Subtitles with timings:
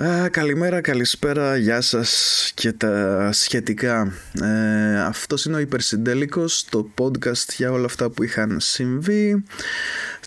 [0.00, 4.12] Α, καλημέρα, καλησπέρα, γεια σας και τα σχετικά.
[4.42, 9.44] Ε, αυτός είναι ο Υπερσυντέλικος, το podcast για όλα αυτά που είχαν συμβεί,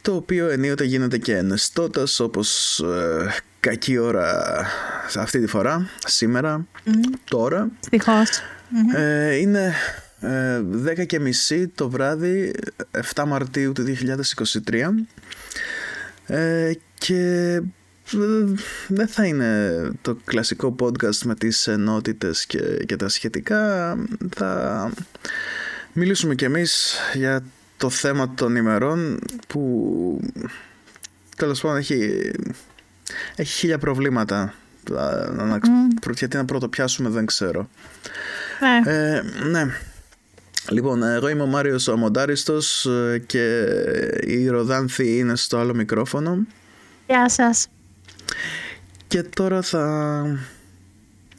[0.02, 4.44] το οποίο ενίοτε γίνεται και ενεστώτας, όπως ε, κακή ώρα
[5.16, 6.66] αυτή τη φορά, σήμερα,
[7.24, 7.70] τώρα.
[8.96, 9.74] Ε, είναι
[10.20, 10.62] ε,
[11.02, 12.52] 10 και μισή το βράδυ,
[13.14, 13.86] 7 Μαρτίου του
[14.68, 14.90] 2023
[16.26, 17.62] ε, και
[18.88, 23.96] δεν θα είναι το κλασικό podcast με τις ενότητες και, και τα σχετικά.
[24.36, 24.92] Θα
[25.94, 27.44] μιλήσουμε κι εμείς για
[27.78, 30.20] το θέμα των ημερών που
[31.38, 32.32] τέλος πάντων έχει,
[33.36, 34.54] έχει χίλια προβλήματα.
[34.90, 36.12] Να, mm.
[36.14, 37.70] Γιατί να πρώτο πιάσουμε δεν ξέρω.
[38.60, 38.92] Ναι.
[38.92, 39.66] Ε, ναι.
[40.70, 42.88] Λοιπόν, εγώ είμαι ο Μάριος ο Μοντάριστος
[43.26, 43.66] και
[44.22, 46.46] η Ροδάνθη είναι στο άλλο μικρόφωνο.
[47.08, 47.68] Γεια σας.
[49.08, 49.86] Και τώρα θα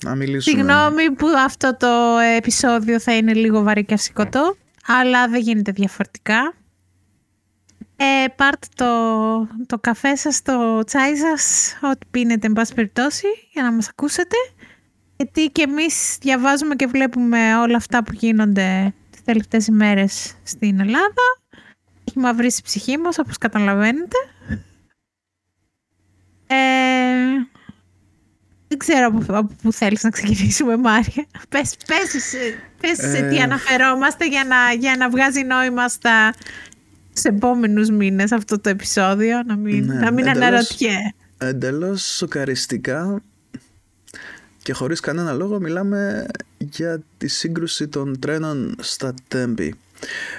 [0.04, 0.56] να μιλήσουμε.
[0.56, 4.56] Συγγνώμη που αυτό το επεισόδιο θα είναι λίγο βαρύ και ασηκωτό,
[4.86, 6.54] αλλά δεν γίνεται διαφορετικά.
[7.96, 8.86] Ε, πάρτε το,
[9.66, 14.36] το καφέ σας, το τσάι σας, ό,τι πίνετε, εν πάση περιπτώσει, για να μας ακούσετε.
[15.16, 21.24] Γιατί και εμείς διαβάζουμε και βλέπουμε όλα αυτά που γίνονται τις τελευταίες ημέρες στην Ελλάδα.
[22.08, 24.16] Έχει μαυρίσει η ψυχή μας, όπως καταλαβαίνετε.
[26.46, 26.56] Ε,
[28.68, 31.26] δεν ξέρω από, πού θέλεις να ξεκινήσουμε, Μάρια.
[31.48, 32.34] Πες, πες,
[32.80, 33.42] πες σε τι ε.
[33.42, 36.34] αναφερόμαστε για να, για να βγάζει νόημα στα,
[37.10, 41.14] στους επόμενους μήνες αυτό το επεισόδιο, να μην, ναι, να μην εντελώς, αναρωτιέ.
[41.38, 43.22] Εντελώς σοκαριστικά
[44.62, 46.26] και χωρίς κανένα λόγο μιλάμε
[46.58, 49.74] για τη σύγκρουση των τρένων στα Τέμπη.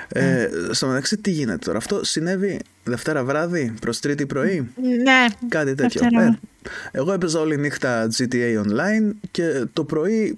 [0.08, 4.70] Ε, στο μεταξύ τι γίνεται τώρα; Αυτό συνέβη Δευτέρα βράδυ προς Τρίτη πρωί;
[5.04, 5.26] Ναι.
[5.50, 6.02] Κάτι τέτοιο.
[6.22, 6.40] Ε,
[6.92, 10.38] εγώ έπαιζα όλη νύχτα GTA Online και το πρωί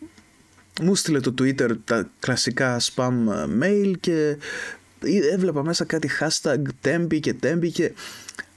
[0.82, 3.14] μου στείλε το Twitter τα κλασικά spam
[3.62, 4.38] mail και
[5.32, 7.92] έβλεπα μέσα κάτι hashtag Tempi και Tempi και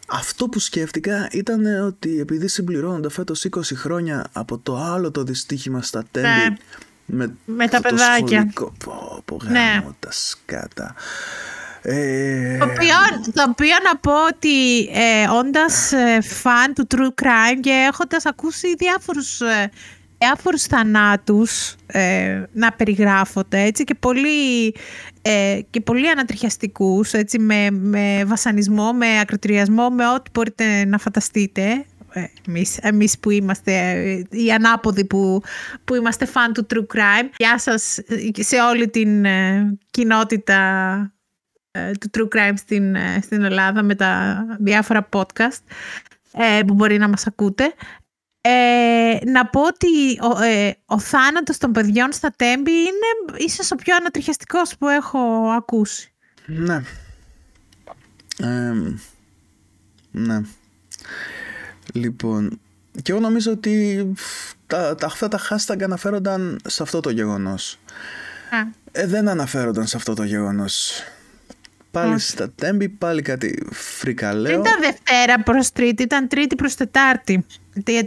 [0.09, 5.83] αυτό που σκέφτηκα ήταν ότι επειδή συμπληρώνονται φέτος 20 χρόνια από το άλλο το δυστύχημα
[5.83, 6.57] στα Tempi ναι
[7.15, 8.53] με, με τα παιδάκια.
[8.55, 9.85] Πω, πω, ναι.
[9.99, 10.95] τα σκάτα.
[11.83, 12.59] Ε...
[12.59, 12.95] Το, οποίο,
[13.33, 18.75] το οποίο να πω ότι ε, όντας ε, φαν του true crime και έχοντας ακούσει
[18.79, 19.71] διάφορους, ε,
[20.19, 24.75] διάφορους θανάτους ε, να περιγράφονται έτσι, και πολύ,
[25.23, 31.85] ε, και πολύ ανατριχιαστικούς έτσι, με, με βασανισμό, με ακροτηριασμό, με ό,τι μπορείτε να φανταστείτε
[32.47, 35.43] εμείς, εμείς που είμαστε οι ανάποδοι που,
[35.85, 37.29] που είμαστε φαν του true crime.
[37.37, 37.99] Γεια σας
[38.33, 40.61] σε όλη την ε, κοινότητα
[41.71, 45.63] ε, του true crime στην, ε, στην Ελλάδα με τα διάφορα podcast
[46.67, 47.75] που μπορεί να μας ακούτε.
[49.27, 54.77] να πω ότι ο, ο θάνατος των παιδιών στα τέμπη είναι ίσως ο πιο ανατριχιαστικός
[54.79, 56.13] που έχω ακούσει.
[56.47, 56.83] Ναι.
[60.11, 60.41] ναι.
[61.93, 62.61] Λοιπόν,
[63.03, 64.07] και εγώ νομίζω ότι
[64.67, 67.79] τα, τα, αυτά τα hashtag αναφέρονταν σε αυτό το γεγονός.
[68.93, 71.03] Ε, δεν αναφέρονταν σε αυτό το γεγονός.
[71.91, 74.53] Πάλι στα τέμπη, πάλι κάτι φρικαλαίο.
[74.53, 77.47] Δεν ήταν Δευτέρα προς Τρίτη, ήταν Τρίτη προς Τετάρτη.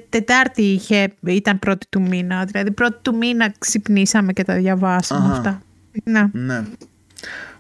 [0.10, 2.46] Τετάρτη είχε, ήταν πρώτη του μήνα.
[2.46, 5.62] Δηλαδή πρώτη του μήνα ξυπνήσαμε και τα διαβάσαμε αυτά.
[6.04, 6.30] Ναι.
[6.34, 6.64] Ναι,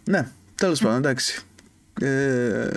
[0.03, 1.41] ναι τέλος πάντων, εντάξει.
[2.01, 2.67] Ε,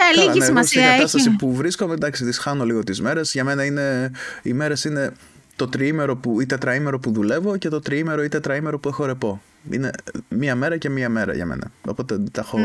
[0.00, 3.32] ε, λίγη ναι, σημασία στην κατάσταση που βρίσκομαι, εντάξει, τις χάνω λίγο τις μέρες.
[3.32, 4.10] Για μένα είναι,
[4.42, 5.12] οι μέρες είναι
[5.56, 9.42] το τριήμερο που, ή τετραήμερο που δουλεύω και το τριήμερο ή τετραήμερο που έχω ρεπό.
[9.70, 9.90] Είναι
[10.28, 11.70] μία μέρα και μία μέρα για μένα.
[11.88, 12.58] Οπότε τα έχω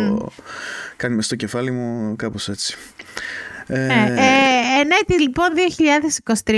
[0.95, 2.77] κάνει μες στο κεφάλι μου κάπως έτσι.
[3.67, 3.89] Ε, ε,
[5.07, 5.47] ε, λοιπόν
[6.43, 6.53] 2023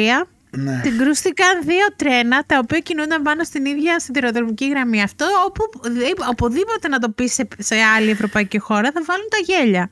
[0.57, 0.81] ναι.
[0.83, 5.01] συγκρούστηκαν δύο τρένα τα οποία κινούνταν πάνω στην ίδια σιδηροδρομική γραμμή.
[5.01, 5.63] Αυτό όπου,
[6.29, 9.89] οπουδήποτε να το πεις σε, σε άλλη ευρωπαϊκή χώρα θα βάλουν τα γέλια.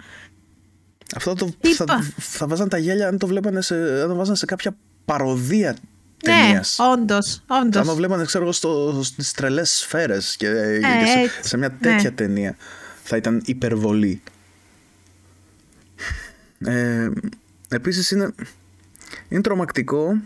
[1.16, 1.85] Αυτό το, θα,
[2.18, 4.75] θα βάζαν τα γέλια αν το βλέπανε σε, αν το βάζαν σε κάποια
[5.06, 5.75] παροδία
[6.24, 6.77] ταινίας.
[6.80, 7.44] Ναι, όντως.
[7.48, 7.81] Όντως.
[7.81, 12.10] Αν το βλέπανε, ξέρω εγώ, στις τρελές σφαίρες και, ε, και σε, σε, μια τέτοια
[12.10, 12.15] ναι.
[12.15, 12.56] ταινία.
[13.04, 14.21] Θα ήταν υπερβολή.
[16.65, 17.10] Ε,
[17.69, 18.33] επίσης είναι,
[19.30, 20.21] είναι τρομακτικό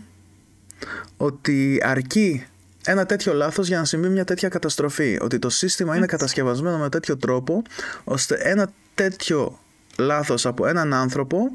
[1.16, 2.46] ότι αρκεί
[2.84, 5.18] ένα τέτοιο λάθος για να συμβεί μια τέτοια καταστροφή.
[5.20, 7.62] Ότι το σύστημα είναι κατασκευασμένο με τέτοιο τρόπο
[8.04, 9.58] ώστε ένα τέτοιο
[9.98, 11.52] λάθος από έναν άνθρωπο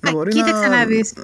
[0.00, 1.14] να μπορεί κοίταξε να, να δεις.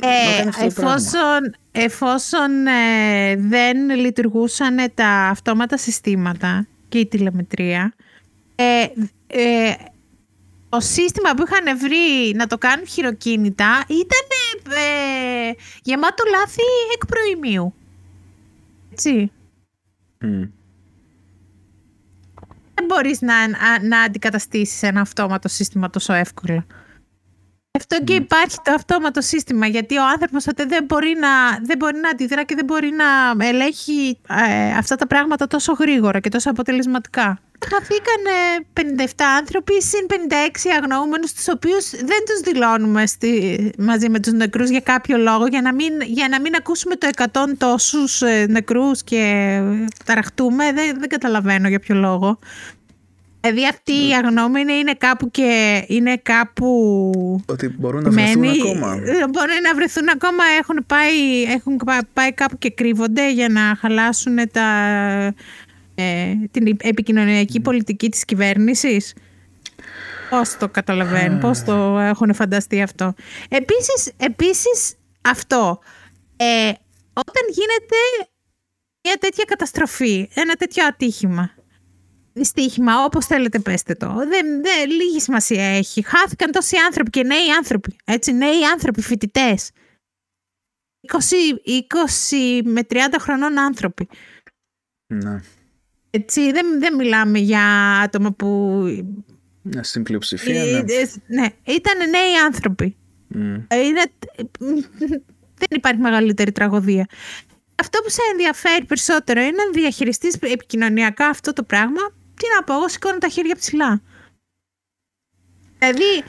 [0.00, 7.94] Ε, εφόσον εφόσον ε, δεν λειτουργούσαν τα αυτόματα συστήματα και η τηλεμετρία,
[8.54, 8.86] ε,
[9.26, 9.74] ε,
[10.68, 14.72] το σύστημα που είχαν βρει να το κάνουν χειροκίνητα ήταν,
[15.82, 16.62] γεμάτο λάθη
[16.94, 17.74] εκ προημίου.
[18.92, 19.30] Έτσι.
[22.80, 23.34] Δεν μπορείς να,
[23.82, 26.66] να αντικαταστήσεις ένα αυτόματο σύστημα τόσο εύκολα.
[27.80, 31.28] Αυτό και υπάρχει το αυτόματο σύστημα, γιατί ο άνθρωπος δεν μπορεί να,
[31.62, 36.20] δεν μπορεί να αντιδρά και δεν μπορεί να ελέγχει ε, αυτά τα πράγματα τόσο γρήγορα
[36.20, 37.38] και τόσο αποτελεσματικά.
[37.70, 38.22] Χαθήκαν
[39.16, 40.14] 57 άνθρωποι συν 56
[40.82, 45.62] αγνοούμενους, τους οποίους δεν τους δηλώνουμε στη, μαζί με τους νεκρούς για κάποιο λόγο, για
[45.62, 47.26] να μην, για να μην ακούσουμε το 100
[47.58, 49.60] τόσους ε, νεκρούς και
[50.04, 50.72] ταραχτούμε.
[50.72, 52.38] Δεν, δεν καταλαβαίνω για ποιο λόγο.
[53.40, 57.00] Δηλαδή αυτοί οι αγνώμενοι είναι κάπου και είναι κάπου...
[57.46, 58.96] Ότι μπορούν να βρεθούν ακόμα.
[59.30, 61.80] Μπορεί να βρεθούν ακόμα, έχουν πάει, έχουν
[62.12, 64.68] πάει κάπου και κρύβονται για να χαλάσουν τα,
[65.94, 69.14] ε, την επικοινωνιακή πολιτική της κυβέρνησης.
[70.30, 73.14] Πώς το καταλαβαίνουν, πώς το έχουν φανταστεί αυτό.
[73.48, 75.78] Επίσης, επίσης αυτό,
[76.36, 76.72] ε,
[77.12, 78.30] όταν γίνεται
[79.02, 81.50] μια τέτοια καταστροφή, ένα τέτοιο ατύχημα,
[82.32, 84.14] δυστύχημα, όπως θέλετε πέστε το.
[84.14, 86.02] Δεν, δεν, λίγη σημασία έχει.
[86.02, 87.96] Χάθηκαν τόσοι άνθρωποι και νέοι άνθρωποι.
[88.04, 89.70] Έτσι, νέοι άνθρωποι, φοιτητές.
[91.06, 91.16] 20,
[92.60, 94.08] 20 με 30 χρονών άνθρωποι.
[95.14, 95.40] Ναι.
[96.10, 98.80] Έτσι, δεν, δεν μιλάμε για άτομα που...
[99.62, 100.82] Ναι, στην πλειοψηφία, ναι.
[101.26, 101.48] ναι.
[101.64, 102.96] Ήταν νέοι άνθρωποι.
[103.34, 103.74] Mm.
[103.74, 104.02] Είναι...
[105.58, 107.06] δεν υπάρχει μεγαλύτερη τραγωδία.
[107.74, 112.00] Αυτό που σε ενδιαφέρει περισσότερο είναι να διαχειριστείς επικοινωνιακά αυτό το πράγμα
[112.40, 114.02] τι να πω, εγώ σηκώνω τα χέρια ψηλά.
[115.78, 116.24] Δηλαδή,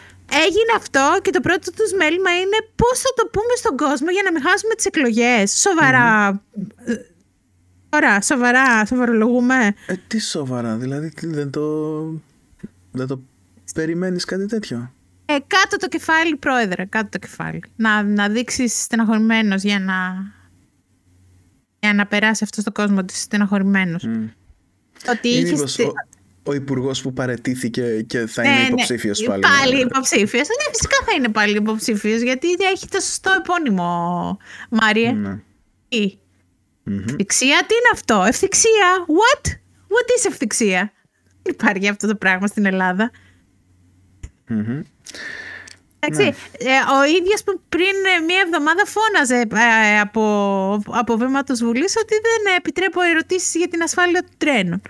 [0.45, 4.23] έγινε αυτό και το πρώτο τους μέλημα είναι πώς θα το πούμε στον κόσμο για
[4.23, 5.51] να μην χάσουμε τις εκλογές.
[5.51, 6.41] Σοβαρά.
[7.89, 9.73] Ωραία, σοβαρά, σοβαρολογούμε.
[9.85, 12.01] Ε, τι σοβαρά, δηλαδή δεν το,
[12.91, 13.21] δεν το
[13.73, 14.93] περιμένεις κάτι τέτοιο;
[15.25, 17.63] Ε, κάτω το κεφάλι, πρόεδρε, κάτω το κεφάλι.
[17.75, 19.95] Να, να δείξεις στεναχωρημένος για να,
[21.79, 24.07] για να περάσει αυτό στο κόσμο της στεναχωρημένος.
[25.09, 25.79] Ότι είχες.
[25.79, 25.91] Ο,
[26.43, 29.27] ο υπουργός που παρετήθηκε και θα είναι ναι, υποψήφιος ναι.
[29.27, 29.41] πάλι.
[29.41, 30.47] Πάλι υποψήφιος.
[30.47, 34.37] Ναι, φυσικά θα είναι πάλι υποψήφιος γιατί έχει το σωστό επώνυμο,
[34.69, 35.13] Μάρια.
[35.13, 35.39] Ναι.
[35.89, 36.17] Τι;
[36.83, 39.05] Ευθυξία, τι είναι αυτό, ευθυξία.
[39.07, 39.49] What?
[39.93, 40.91] What is ευθυξία;
[41.41, 43.11] Δεν υπάρχει αυτό το πράγμα στην Ελλάδα.
[46.03, 46.69] Εντάξει, ναι.
[46.71, 50.23] ε, ο ίδιος που πριν ε, μία εβδομάδα φώναζε ε, από,
[50.87, 54.81] από βήμα του Βουλής ότι δεν επιτρέπω ερωτήσεις για την ασφάλεια του τρένου.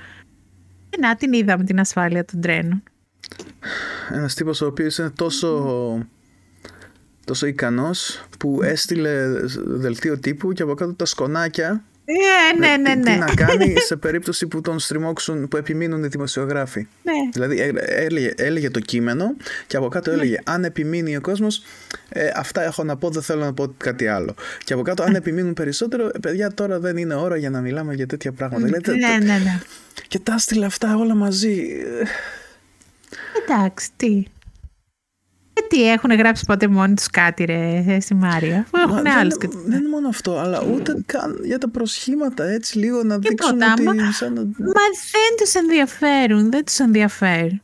[0.99, 2.83] Να, την είδαμε την ασφάλεια των τρένων.
[4.11, 6.07] Ένας τύπος ο οποίος είναι τόσο,
[7.25, 9.27] τόσο ικανός που έστειλε
[9.65, 13.11] δελτίο τύπου και από κάτω τα σκονάκια Yeah, ναι, ναι, ναι.
[13.13, 16.87] Τι να κάνει σε περίπτωση που τον στριμώξουν, που επιμείνουν οι δημοσιογράφοι.
[17.03, 17.13] Ναι.
[17.31, 19.35] Δηλαδή έλεγε, έλεγε το κείμενο
[19.67, 21.63] και από κάτω έλεγε αν επιμείνει ο κόσμος,
[22.09, 24.35] ε, αυτά έχω να πω, δεν θέλω να πω κάτι άλλο.
[24.63, 27.93] Και από κάτω αν επιμείνουν περισσότερο, ε, παιδιά τώρα δεν είναι ώρα για να μιλάμε
[27.93, 28.67] για τέτοια πράγματα.
[28.67, 29.59] Ναι, ναι, ναι.
[30.07, 31.67] Και τα έστειλε αυτά όλα μαζί.
[33.43, 34.23] Εντάξει, τι.
[35.71, 38.67] Ε, τι έχουν γράψει ποτέ μόνοι τους κάτι, ρε, εσύ Μάρια.
[38.75, 43.03] Έχουν άλλους και Δεν είναι μόνο αυτό, αλλά ούτε καν για τα προσχήματα έτσι λίγο
[43.03, 43.83] να δείξουν ότι.
[43.83, 44.73] Μα, σαν μα
[45.11, 46.51] δεν τους ενδιαφέρουν.
[46.51, 47.61] Δεν τους ενδιαφέρει.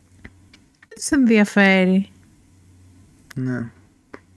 [0.88, 2.09] Δεν τους ενδιαφέρει.
[3.36, 3.65] Ναι.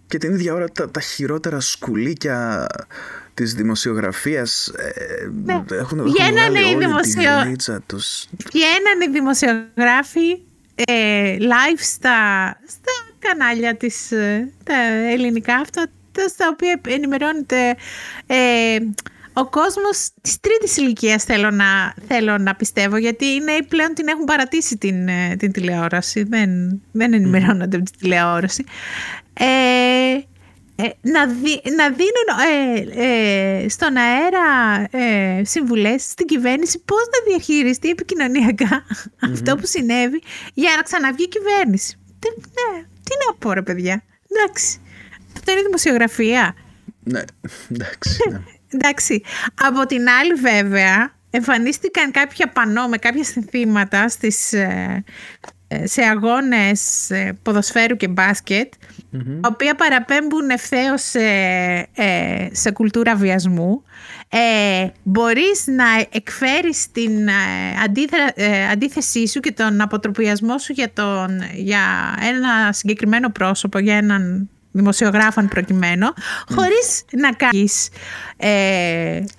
[0.06, 2.66] Και την ίδια ώρα τα, τα χειρότερα σκουλίκια
[3.34, 5.62] της δημοσιογραφίας ε, ναι.
[5.70, 7.56] έχουν, βγαίνανε οι δημοσιο...
[7.86, 8.26] τους.
[8.52, 10.42] Βγαίνανε οι δημοσιογράφοι
[10.74, 12.18] ε, live στα,
[12.68, 14.74] στα κανάλια της, ε, τα
[15.10, 15.86] ελληνικά αυτά,
[16.28, 17.76] στα οποία ενημερώνεται
[18.26, 18.78] ε,
[19.32, 24.08] ο κόσμος της τρίτης ηλικίας θέλω να, θέλω να πιστεύω, γιατί οι νέοι πλέον την
[24.08, 28.64] έχουν παρατήσει την, ε, την τηλεόραση, δεν, δεν ενημερώνονται από την τηλεόραση.
[29.32, 32.28] Ε, να, δι, να δίνουν
[32.96, 37.94] ε, στον αέρα ε, συμβουλές στην κυβέρνηση πώς να διαχειριστεί
[39.32, 40.22] αυτό που συνέβη
[40.54, 41.96] για να ξαναβγεί η κυβέρνηση.
[42.24, 44.02] Ναι, τι να πω ρε παιδιά.
[44.28, 44.80] Εντάξει.
[45.36, 46.54] Αυτό είναι δημοσιογραφία.
[47.04, 47.22] Ναι,
[47.70, 48.18] εντάξει.
[48.30, 48.40] Ναι.
[48.74, 49.22] εντάξει.
[49.54, 55.04] Από την άλλη βέβαια εμφανίστηκαν κάποια πανό με κάποια συνθήματα στις, ε,
[55.40, 55.50] ε,
[55.84, 58.72] σε αγώνες ε, ποδοσφαίρου και μπασκετ
[59.40, 61.20] τα οποία παραπέμπουν ευθέως σε,
[62.52, 63.82] σε κουλτούρα βιασμού.
[64.28, 67.28] Ε, μπορείς να εκφέρεις την
[68.72, 75.48] αντίθεσή σου και τον αποτροπιασμό σου για, τον, για ένα συγκεκριμένο πρόσωπο, για έναν δημοσιογράφων
[75.48, 76.06] προκειμένου,
[76.54, 77.88] χωρίς να κάνεις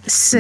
[0.06, 0.40] σε,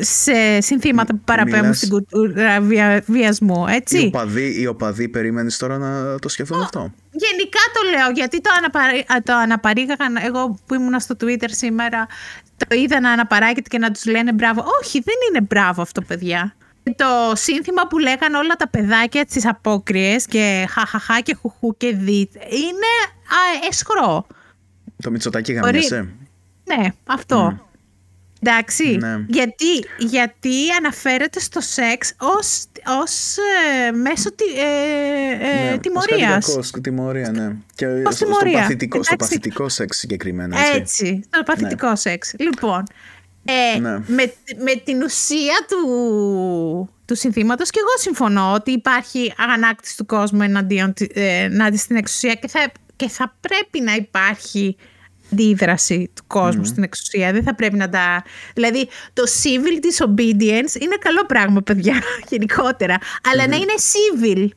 [0.00, 4.02] σε συνθήματα που παραπέμπουν Μιλάς- στην κουλτούρα βια, βιασμού, έτσι.
[4.02, 8.50] Οι οπαδοί, οι οπαδοί περιμένεις τώρα να το σκεφτούν αυτό; Γενικά το λέω, γιατί το,
[8.58, 12.06] αναπαρή, α, το αναπαρήγαγαν εγώ που ήμουνα στο Twitter σήμερα,
[12.68, 14.64] το είδα να αναπαράγεται και να τους λένε μπράβο.
[14.82, 16.54] Όχι, δεν είναι μπράβο αυτό, παιδιά.
[16.96, 22.34] Το σύνθημα που λέγαν όλα τα παιδάκια στις απόκριες και χαχαχά και χουχού και διτ
[22.34, 22.92] είναι
[23.28, 24.26] α, εσχρό.
[25.02, 26.08] Το Μητσοτάκι Μπορεί- γαμιέσαι.
[26.64, 27.65] Ναι, αυτό.
[28.42, 29.24] Εντάξει, Ναι.
[29.28, 29.64] γιατί,
[29.98, 32.64] γιατί αναφέρεται στο σεξ ως,
[33.02, 33.36] ως
[33.88, 36.46] ε, μέσο τη, ε, ε, Ναι, ως κάτι τιμωρίας.
[36.46, 37.56] κακό, στο τιμωρία, ναι.
[37.74, 38.58] Και Ως στο, στο, τιμωρία.
[38.60, 39.34] παθητικό, στο Εντάξει.
[39.34, 40.58] παθητικό σεξ συγκεκριμένα.
[40.58, 40.76] Έτσι.
[40.78, 42.34] Έτσι, το παθητικό σεξ.
[42.38, 42.82] Λοιπόν,
[43.44, 43.90] ε, Ναι.
[44.06, 44.32] με,
[44.64, 50.92] με την ουσία του, του συνθήματος και εγώ συμφωνώ ότι υπάρχει αγανάκτηση του κόσμου εναντίον,
[50.92, 54.76] τη- ε, ενάντια στην εξουσία και θα, και θα πρέπει να υπάρχει
[55.32, 57.32] αντίδραση του κόσμου στην εξουσία.
[57.32, 58.24] Δεν θα πρέπει να τα...
[58.54, 62.98] Δηλαδή, το civil disobedience είναι καλό πράγμα, παιδιά, γενικότερα.
[63.32, 64.48] Αλλά να είναι civil.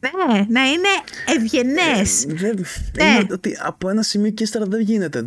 [0.00, 0.88] Ναι, να είναι
[1.36, 2.24] ευγενές.
[2.26, 2.64] Δεν,
[2.96, 3.04] Ναι.
[3.04, 5.26] είναι ότι από ένα σημείο και ύστερα δεν γίνεται.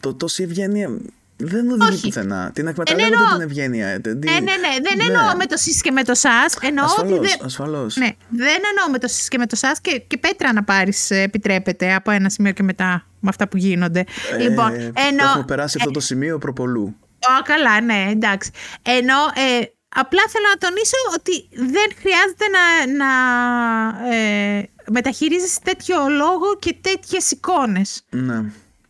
[0.00, 0.98] Το, τόση ευγένεια
[1.44, 2.00] δεν οδηγεί Όχι.
[2.06, 2.50] πουθενά.
[2.54, 3.86] Την εκμεταλλεύεται εννοώ- την ευγένεια.
[3.88, 4.74] ε, τι- Ναι, ναι, ναι.
[4.82, 6.56] Δεν εννοώ με το σεις και με το σας.
[6.60, 7.38] Εννοώ Ασφαλώς, ότι δεν...
[7.44, 7.96] ασφαλώς.
[7.96, 11.10] Ναι, δεν εννοώ με το σεις και με το σας και, και πέτρα να πάρεις
[11.10, 14.04] ε, επιτρέπεται από ένα σημείο και μετά με αυτά που γίνονται.
[14.32, 15.26] Ε, λοιπόν, το εννοώ...
[15.28, 16.96] Έχουμε περάσει αυτό το σημείο προπολού.
[17.28, 18.50] Ω, καλά, ναι, εντάξει.
[18.82, 22.64] Ενώ ε, απλά θέλω να τονίσω ότι δεν χρειάζεται να,
[22.96, 23.10] να
[24.14, 28.04] ε, μεταχειρίζεσαι τέτοιο λόγο και τέτοιες εικόνες.
[28.10, 28.42] Ναι.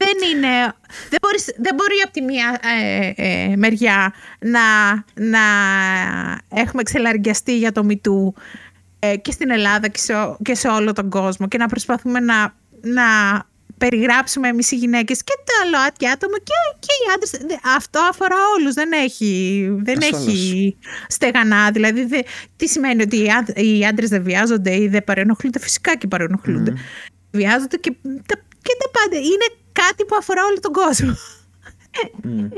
[0.05, 0.49] Δεν είναι.
[1.11, 4.61] Δεν, μπορείς, δεν μπορεί από τη μία ε, ε, μεριά να,
[5.15, 5.41] να
[6.49, 8.35] έχουμε ξελαργιαστεί για το μητού
[8.99, 12.21] ε, και στην Ελλάδα και σε, ο- και σε όλο τον κόσμο και να προσπαθούμε
[12.21, 13.03] να, να
[13.79, 17.31] περιγράψουμε εμείς οι γυναίκες και τα ΛΟΑΤΚΙ άτομα και, και οι άντρες.
[17.31, 20.27] Δε- Αυτό αφορά όλους, δεν έχει, δεν Ασφαλώς.
[20.27, 20.77] έχει
[21.09, 21.71] στεγανά.
[21.71, 22.23] Δηλαδή, δε-
[22.57, 26.75] τι σημαίνει ότι οι, άντ- οι άντρες δεν βιάζονται ή δεν παρενοχλούνται; Φυσικά και παρενοχλούνται.
[27.31, 29.17] Βιάζονται και τα, και τα πάντα.
[29.17, 31.17] Είναι κάτι που αφορά όλο τον κόσμο.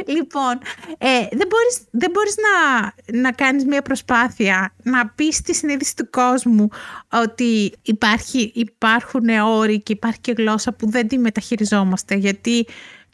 [0.06, 0.58] Λοιπόν,
[0.98, 6.10] ε, δεν μπορείς, δεν μπορείς να, να κάνεις μια προσπάθεια να πεις στη συνείδηση του
[6.10, 6.68] κόσμου
[7.12, 12.66] ότι υπάρχει, υπάρχουν όροι και υπάρχει και γλώσσα που δεν τη μεταχειριζόμαστε γιατί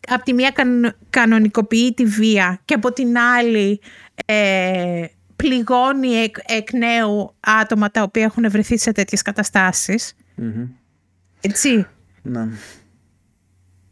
[0.09, 3.81] από τη μία κανο- κανονικοποιεί τη βία και από την άλλη
[4.27, 5.05] ε,
[5.37, 10.15] πληγώνει εκ, εκ νέου άτομα τα οποία έχουν βρεθεί σε τέτοιες καταστάσεις.
[10.35, 10.69] Μμμ.
[11.41, 11.87] Έτσι.
[12.23, 12.49] Ναι.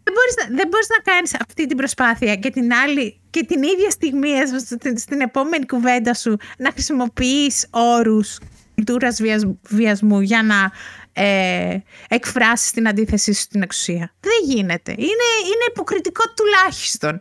[0.09, 3.63] Δεν μπορείς, να, δεν μπορείς να κάνεις αυτή την προσπάθεια και την άλλη και την
[3.63, 8.39] ίδια στιγμή ε, στην, στην επόμενη κουβέντα σου να χρησιμοποιείς όρους
[8.75, 10.71] κουλτούρας βιασ, βιασμού για να
[11.13, 14.15] ε, εκφράσεις την αντίθεσή σου στην εξουσία.
[14.21, 14.93] Δεν γίνεται.
[14.93, 17.19] Είναι, είναι υποκριτικό τουλάχιστον.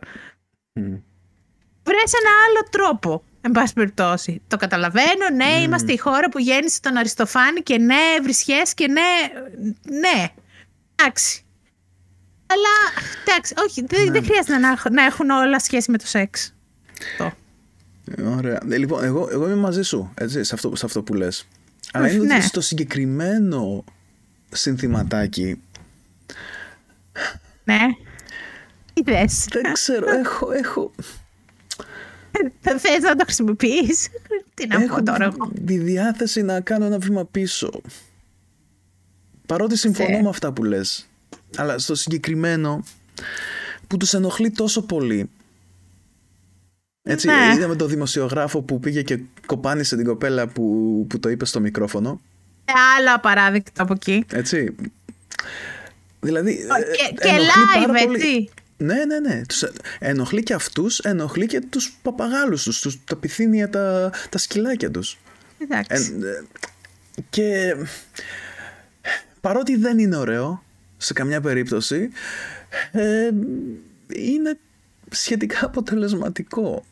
[0.72, 0.94] Μμ.
[1.82, 3.22] Βρες ένα άλλο τρόπο.
[3.40, 4.42] Εν πάση περιπτώσει.
[4.46, 5.28] Το καταλαβαίνω.
[5.34, 9.00] Ναι, είμαστε η χώρα που γέννησε τον Αριστοφάνη και ναι, βρισιές και ναι.
[9.98, 10.26] Ναι.
[10.94, 11.42] Εντάξει.
[12.50, 16.54] Αλλά εντάξει, όχι, δεν, δεν χρειάζεται να, να έχουν όλα σχέση με το σεξ.
[17.18, 17.32] Το.
[18.24, 18.60] Ωραία.
[18.70, 21.48] Ε, λοιπόν, εγώ, εγώ είμαι μαζί σου έτσι, σε, αυτό, σε αυτό που λες.
[21.92, 22.34] Αλλά Όχι, είναι ναι.
[22.34, 23.84] ότι στο συγκεκριμένο
[24.50, 25.60] συνθηματάκι
[27.64, 27.78] Ναι.
[28.92, 29.46] Τι θες.
[29.50, 30.90] δεν ξέρω, έχω, έχω,
[32.60, 34.08] Θα θες να το χρησιμοποιείς;
[34.54, 37.70] Τι να έχω πω τώρα τη, εγώ; τη διάθεση να κάνω ένα βήμα πίσω.
[39.46, 40.22] Παρότι συμφωνώ Θε.
[40.22, 41.07] με αυτά που λες.
[41.56, 42.84] Αλλά στο συγκεκριμένο
[43.86, 45.30] που τους ενοχλεί τόσο πολύ.
[47.02, 47.54] Έτσι, Ναι.
[47.56, 50.62] είδαμε τον δημοσιογράφο που πήγε και κοπάνισε την κοπέλα που,
[51.08, 52.20] που το είπε στο μικρόφωνο.
[52.98, 54.24] Άλλο παράδειγμα από εκεί.
[54.32, 54.74] Έτσι.
[56.20, 56.56] Δηλαδή.
[56.56, 58.20] Και, ε, και ενοχλεί πάρα live, πολύ.
[58.20, 58.50] έτσι.
[58.76, 59.42] Ναι, ναι, ναι.
[59.48, 64.38] Τους ε- ενοχλεί και αυτούς, ενοχλεί και τους παπαγάλους τους, τους τα πυθύνια, τα, τα
[64.38, 65.18] σκυλάκια τους.
[65.58, 66.16] Εντάξει.
[66.22, 66.44] Ε, ε,
[67.30, 67.74] και
[69.40, 70.62] παρότι δεν είναι ωραίο
[70.98, 72.08] σε καμιά περίπτωση,
[72.92, 73.30] ε,
[74.08, 74.58] είναι
[75.10, 76.84] σχετικά αποτελεσματικό.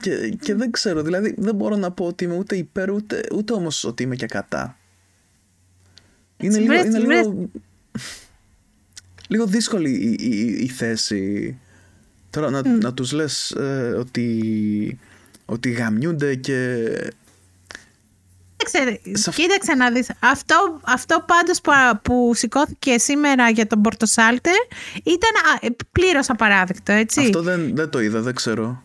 [0.00, 3.52] Και, και δεν ξέρω, δηλαδή δεν μπορώ να πω ότι είμαι ούτε υπέρ ούτε, ούτε
[3.52, 4.78] όμως ότι είμαι και κατά.
[6.36, 7.50] Είναι, Έτσι, λίγο, βρες- είναι βρες- λίγο,
[9.28, 11.58] λίγο δύσκολη η, η, η θέση.
[12.30, 14.98] Τώρα να, να τους λες ε, ότι,
[15.44, 16.86] ότι γαμιούνται και
[18.64, 20.10] Κοίταξε, σε αυ- κοίταξε να δεις.
[20.20, 24.50] Αυτό, αυτό πάντως που, που σηκώθηκε σήμερα για τον Πορτοσάλτε
[25.02, 27.20] ήταν α, ε, πλήρως απαράδεκτο, έτσι.
[27.20, 28.82] Αυτό δεν, δεν το είδα, δεν ξέρω.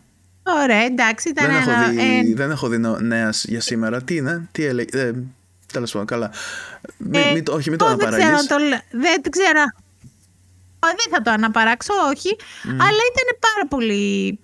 [0.62, 1.88] Ωραία, εντάξει, ήταν Δεν έχω, ένα...
[1.88, 4.02] δει, ε, δεν έχω δει νο- νέας για σήμερα.
[4.02, 4.98] Τι είναι, τι έλεγε.
[5.00, 5.12] Ε,
[5.72, 6.30] Τέλος πάντων, καλά.
[6.96, 8.46] Μη, ε, μη το- όχι, μην το ω, δεν ξέρω, αναπαραγείς.
[8.46, 9.60] το λέ- δεν ξέρω.
[10.78, 12.36] Ω, δεν θα το αναπαράξω, όχι.
[12.64, 14.38] Αλλά ήταν πάρα πολύ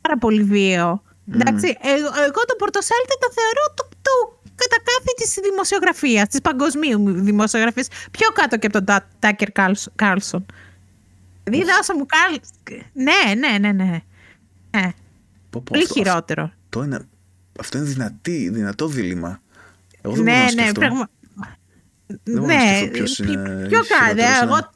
[0.00, 1.02] πάρα πολύ βίαιο.
[1.34, 7.88] Εντάξει, εγώ, εγώ το Πορτοσάλτε το θεωρώ το, το κατακάθι της δημοσιογραφίας, της παγκοσμίου δημοσιογραφίας,
[8.10, 9.48] πιο κάτω και από τον Τάκερ
[9.96, 10.46] Κάρλσον.
[11.44, 12.34] Δηλαδή δώσ' μου Κάρλ...
[12.92, 13.84] Ναι, ναι, ναι, ναι.
[14.70, 14.92] ναι.
[15.50, 16.52] Πω, πω, Πολύ αυτό- χειρότερο.
[16.64, 17.08] Αυτό είναι,
[17.60, 19.40] αυτό είναι δυνατή, δυνατό δίλημα.
[20.02, 20.80] Εγώ δεν ναι, μπορώ να ναι, σκεφτώ.
[20.80, 21.10] πραγμα...
[22.24, 23.92] μπορώ να ναι, σκεφτώ ποιος πι- είναι πιο κάτι.
[23.92, 24.38] χειρότερος, ναι.
[24.42, 24.70] Εγώ...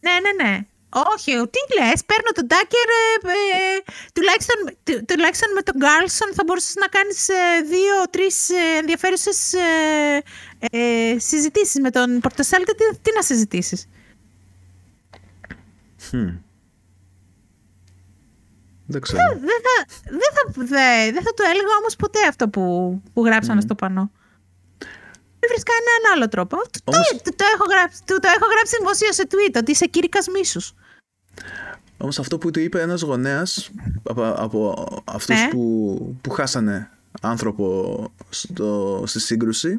[0.00, 0.58] Ναι, ναι, ναι.
[0.92, 6.42] Όχι, τι λες, παίρνω τον Τάκερ, ε, ε, τουλάχιστον, του- τουλάχιστον με τον Γκάρλσον θα
[6.46, 7.34] μπορούσες να κάνεις ε,
[7.72, 10.22] δύο-τρεις ε, ενδιαφέρουσες ε,
[10.70, 11.80] ε, συζητήσεις.
[11.80, 13.88] Με τον Πορτοσάλτε τι, τι να συζητήσεις;
[16.08, 16.28] Χμ.
[18.86, 19.22] Δεν ξέρω.
[19.40, 22.62] Δεν θα, δεν θα, δε- δεν θα το έλεγα όμως ποτέ αυτό που,
[23.14, 24.10] που γράψανε στο πανό.
[25.40, 26.56] Δεν βρίσκα έναν άλλο τρόπο.
[26.56, 29.86] Το, Όμως- το, το, έχω γράψει, το, το έχω γράψει δημοσίως σε tweet, ότι είσαι
[29.86, 30.72] κήρυκας μίσους.
[31.96, 33.70] Όμως αυτό που του είπε ένας γονέας
[34.02, 35.48] από, από αυτούς Ναι.
[35.50, 39.78] που, που χάσανε άνθρωπο στο, στη σύγκρουση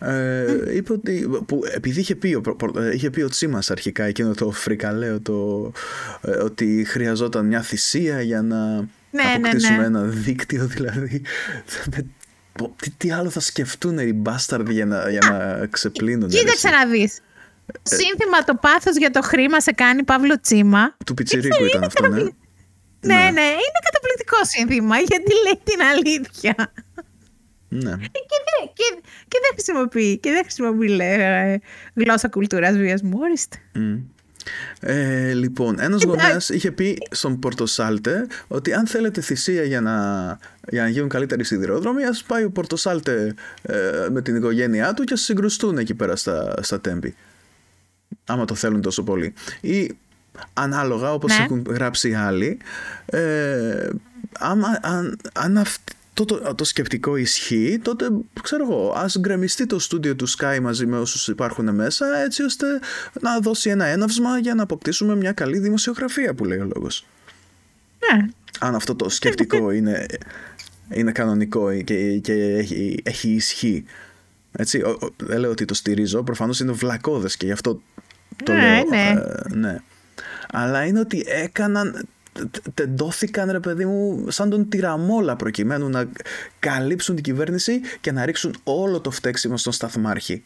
[0.00, 3.70] ε, είπε ότι που, επειδή είχε πει, ο, προ- προ- ε, είχε πει ο Τσίμας
[3.70, 5.72] αρχικά εκείνο το φρικαλαίο το,
[6.20, 9.84] ε, ότι χρειαζόταν μια θυσία για να Ναι, ναι, αποκτήσουμε ναι.
[9.84, 11.22] ένα δίκτυο δηλαδή
[11.96, 12.06] με-
[12.52, 16.86] πω, τι, τι άλλο θα σκεφτούν οι μπάσταρδοι για να, για να ξεπλύνουν Κοίταξε να
[16.86, 17.18] δεις.
[17.66, 20.96] Ε, Σύνθημα το πάθος για το χρήμα σε κάνει Παύλο Τσίμα.
[21.06, 22.16] του Πιτσιρίκου ήταν αυτό ναι
[23.00, 26.72] Ναι, ναι, είναι καταπληκτικό σύνθημα, γιατί λέει την αλήθεια.
[27.68, 27.96] ναι.
[28.12, 31.58] Και δεν, και, και δεν χρησιμοποιεί, και δεν χρησιμοποιεί λέει, ε,
[31.94, 33.56] γλώσσα κουλτούρας βιασμού, ορίστε.
[33.74, 33.96] Μμ.
[34.80, 39.92] Ε, λοιπόν, ένας γονέας είχε πει στον Πορτοσάλτε ότι αν θέλετε θυσία για να,
[40.68, 45.12] για να γίνουν καλύτεροι σιδηρόδρομοι, ας πάει ο Πορτοσάλτε ε, με την οικογένειά του και
[45.12, 47.14] ας συγκρουστούν εκεί πέρα στα, στα τέμπη.
[48.26, 49.34] Άμα το θέλουν τόσο πολύ.
[49.60, 49.90] Ή
[50.52, 51.44] ανάλογα, όπως Ναι.
[51.44, 52.58] έχουν γράψει οι άλλοι,
[53.06, 53.88] ε,
[54.38, 58.06] άμα, αν, αν αυτό το, το σκεπτικό ισχύει, τότε
[58.42, 62.66] ξέρω εγώ, ας γκρεμιστεί το στούντιο του Sky μαζί με όσους υπάρχουν μέσα, έτσι ώστε
[63.20, 67.06] να δώσει ένα έναυσμα για να αποκτήσουμε μια καλή δημοσιογραφία που λέει ο λόγος.
[68.12, 68.26] Ναι.
[68.60, 70.06] Αν αυτό το σκεπτικό είναι,
[70.90, 73.84] είναι κανονικό και, και έχει, έχει ισχύ.
[74.52, 77.82] Έτσι, ο- ο- δεν λέω ότι το στηρίζω, προφανώς είναι βλακώδες και γι' αυτό
[78.44, 78.84] το Ναι, λέω.
[78.88, 79.08] ναι.
[79.10, 79.78] ε, ναι.
[80.52, 86.08] Αλλά είναι ότι έκαναν, τε- τεντώθηκαν ρε παιδί μου σαν τον τυραμόλα προκειμένου να
[86.58, 90.44] καλύψουν την κυβέρνηση και να ρίξουν όλο το φταίξιμο στον σταθμάρχη.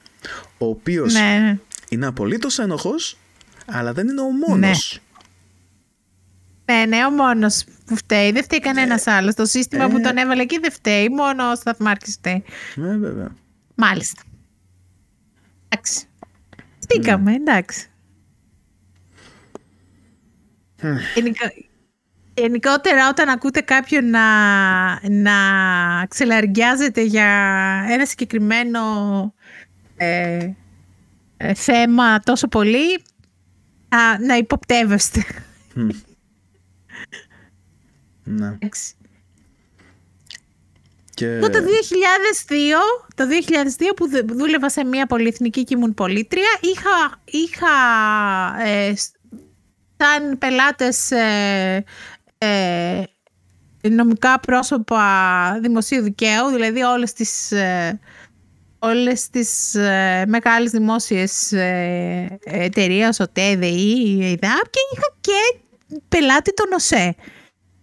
[0.58, 1.58] Ο οποίος Ναι, ναι.
[1.88, 3.18] είναι απολύτως ένοχος,
[3.66, 5.00] αλλά δεν είναι ο μόνος.
[6.64, 8.32] Ναι, ναι, ο μόνος που φταίει.
[8.32, 9.34] Δεν φταίει κανένας άλλος.
[9.34, 10.00] Το σύστημα που ε.
[10.00, 11.08] τον έβαλε εκεί δεν φταίει.
[11.08, 12.44] Μόνο ο σταθμάρχης φταίει.
[12.74, 13.34] Ναι, βέβαια.
[13.74, 14.22] Μάλιστα.
[15.68, 16.04] Εντάξει.
[16.94, 17.86] Στήκαμε, εντάξει.
[21.14, 21.52] Γενικά-
[22.34, 25.32] Γενικότερα όταν ακούτε κάποιον να, να
[26.08, 27.26] ξελαργιάζεται για
[27.88, 28.80] ένα συγκεκριμένο
[29.96, 30.50] ε,
[31.36, 32.94] ε, θέμα τόσο πολύ,
[33.88, 35.24] α, να υποπτεύεστε.
[38.24, 38.46] Ναι.
[38.52, 38.94] Εντάξει.
[41.20, 41.26] Και...
[41.26, 42.52] Εγώ το 2002,
[43.14, 43.24] το
[43.90, 47.68] 2002 που δου- δούλευα σε μια πολυεθνική και ήμουν πολίτρια, είχα, είχα
[48.70, 49.14] ε, σ-
[49.96, 51.84] σαν πελάτες ε,
[52.38, 53.02] ε,
[53.88, 55.02] νομικά πρόσωπα
[55.62, 58.00] δημοσίου δικαίου, δηλαδή όλες τις, ε,
[58.78, 65.60] όλες τις ε, μεγάλες δημόσιες ε, εταιρείες, ο ΤΕΔΕΗ, η ΕΙΔΑΠ και είχα και
[66.08, 67.14] πελάτη τον ΟΣΕ.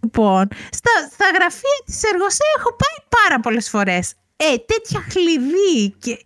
[0.08, 4.14] Λοιπόν, στα, στα γραφεία της Εργοσέ έχω πάει πάρα πολλές φορές.
[4.36, 6.20] Ε, τέτοια χλειδί και...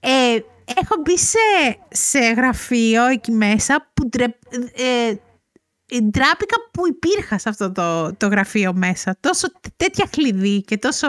[0.00, 0.38] Ε,
[0.76, 1.38] έχω μπει σε,
[1.88, 5.14] σε γραφείο εκεί μέσα που ντρε, ε,
[5.88, 9.16] ε, ντράπηκα που υπήρχα σε αυτό το, το γραφείο μέσα.
[9.20, 11.08] Τόσο τέτοια χλειδί και τόσο...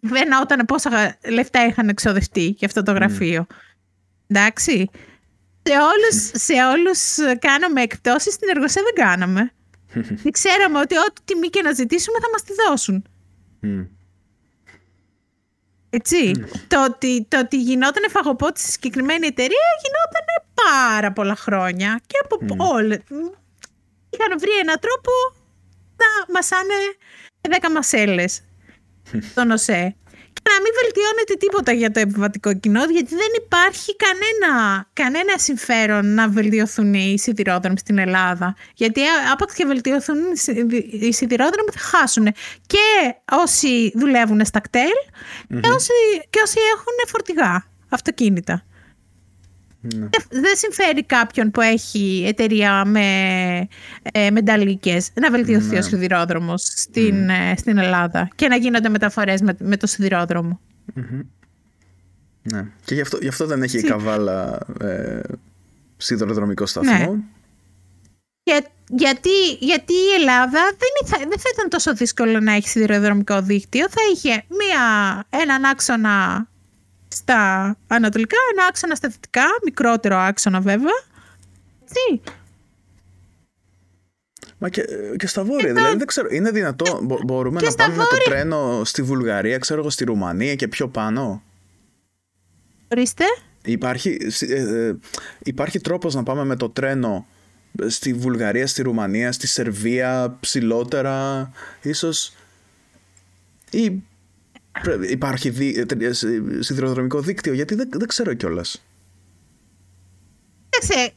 [0.00, 3.46] Δεν όταν πόσα λεφτά είχαν εξοδευτεί για αυτό το γραφείο.
[4.26, 4.90] Εντάξει.
[5.62, 9.52] Σε όλους, σε όλους κάναμε εκπτώσεις, στην εργοσία δεν κάναμε.
[9.92, 13.04] Δεν ξέραμε ότι ό,τι τιμή και να ζητήσουμε θα μας τη δώσουν.
[13.60, 13.82] Μμ.
[15.90, 16.32] Έτσι.
[16.68, 22.00] Το, ότι, το ότι γινόταν φαγοπότη στη συγκεκριμένη εταιρεία γινόταν πάρα πολλά χρόνια.
[22.06, 22.74] Και από mm.
[22.76, 22.98] όλα.
[24.10, 25.10] Είχαν βρει έναν τρόπο
[25.96, 26.74] να μασάνε
[27.40, 28.42] 10 μασέλες
[29.30, 29.96] στον ΟΣΕ.
[30.48, 36.14] Και να μην βελτιώνεται τίποτα για το επιβατικό κοινό, γιατί δεν υπάρχει κανένα, κανένα συμφέρον
[36.14, 38.56] να βελτιωθούν οι σιδηρόδρομοι στην Ελλάδα.
[38.74, 42.24] Γιατί α- άπαξ και βελτιωθούν οι σιδη- οι σιδηρόδρομοι θα χάσουν
[42.66, 44.96] και όσοι δουλεύουν στα κτέλ
[45.60, 45.92] και, όσοι,
[46.30, 48.62] και όσοι έχουν φορτηγά, αυτοκίνητα.
[49.80, 49.90] Ναι.
[49.98, 53.06] Δεν- Δεν συμφέρει κάποιον που έχει εταιρεία με
[54.12, 55.78] ε, μεταλλικές να βελτιωθεί Ναι.
[55.78, 60.60] ο σιδηρόδρομος στην, ε, στην Ελλάδα και να γίνονται μεταφορές με, με το σιδηρόδρομο.
[62.42, 62.64] Ναι.
[62.84, 65.20] Και γι' αυτό, γι' αυτό δεν έχει η Τι- καβάλα ε,
[65.96, 66.92] σιδηροδρομικό σταθμό.
[67.14, 67.20] Ναι.
[68.42, 73.42] Για, γιατί, γιατί η Ελλάδα δεν, θα, δεν θα ήταν τόσο δύσκολο να έχει σιδηροδρομικό
[73.42, 73.86] δίκτυο.
[73.88, 76.47] Θα είχε μία, έναν άξονα
[77.08, 81.02] στα ανατολικά, ένα άξονα στα δυτικά, μικρότερο άξονα βέβαια.
[81.84, 82.32] Έτσι.
[84.58, 84.82] Μα και,
[85.16, 88.02] και στα βόρεια, δηλαδή δεν ξέρω, είναι δυνατό, μπο- μπορούμε και να στα πάμε με
[88.02, 91.42] το βόρεια- τρένο στη Βουλγαρία, ξέρω εγώ, στη Ρουμανία και πιο πάνω;
[92.92, 93.24] Ορίστε.
[93.64, 94.18] Υπάρχει,
[94.48, 94.96] ε, ε,
[95.38, 97.26] υπάρχει τρόπος να πάμε με το τρένο
[97.86, 101.50] στη Βουλγαρία, στη Ρουμανία, στη Σερβία, ψηλότερα,
[101.82, 102.32] ίσως...
[103.70, 104.00] Ή πρέ-
[105.10, 108.82] υπάρχει δι, ε, ε, σι- σιδηροδρομικό δίκτυο, γιατί δεν, δεν ξέρω κιόλας.
[110.68, 111.12] Κοίταξε,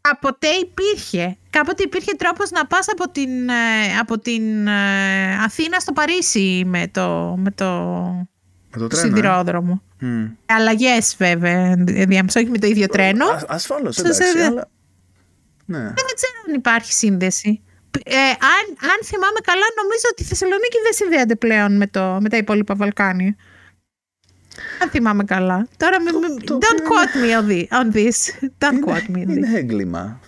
[0.00, 1.36] κάποτε υπήρχε.
[1.50, 6.88] Κάποτε υπήρχε τρόπος να πας από την, ε, από την ε, Αθήνα στο Παρίσι με
[6.92, 7.64] το, με το
[8.70, 9.82] Με το τρένο, ε; σιδηρόδρομο.
[10.00, 10.26] Μμ.
[10.46, 13.26] Αλλαγές βέβαια, διάμεσα, όχι με το ίδιο τρένο.
[13.26, 14.68] Α, ασφαλώς, Σε- εντάξει, σε- αλλά...
[15.64, 15.78] Ναι.
[15.78, 17.62] Δεν ξέρω αν υπάρχει σύνδεση.
[18.04, 18.16] Ε,
[18.54, 22.36] αν, αν θυμάμαι καλά, νομίζω ότι η Θεσσαλονίκη δεν συνδέεται πλέον με, το, με τα
[22.36, 23.36] υπόλοιπα Βαλκάνια.
[24.82, 25.68] Αν θυμάμαι καλά.
[25.76, 28.16] Τώρα μη- μη- το don't οποίο quote me on thi- on this.
[28.58, 29.36] Don't quote me on είναι, this.
[29.36, 30.20] είναι έγκλημα.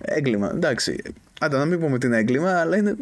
[0.00, 1.02] Έγκλημα, εντάξει.
[1.40, 2.96] Άντε να μην πούμε ότι είναι έγκλημα, αλλά είναι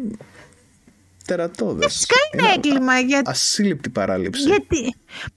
[1.25, 1.93] τερατώδες.
[1.93, 4.41] Φυσικά είναι έγκλημα γιατί Ασύλληπτη παράληψη.
[4.41, 4.81] Γιατί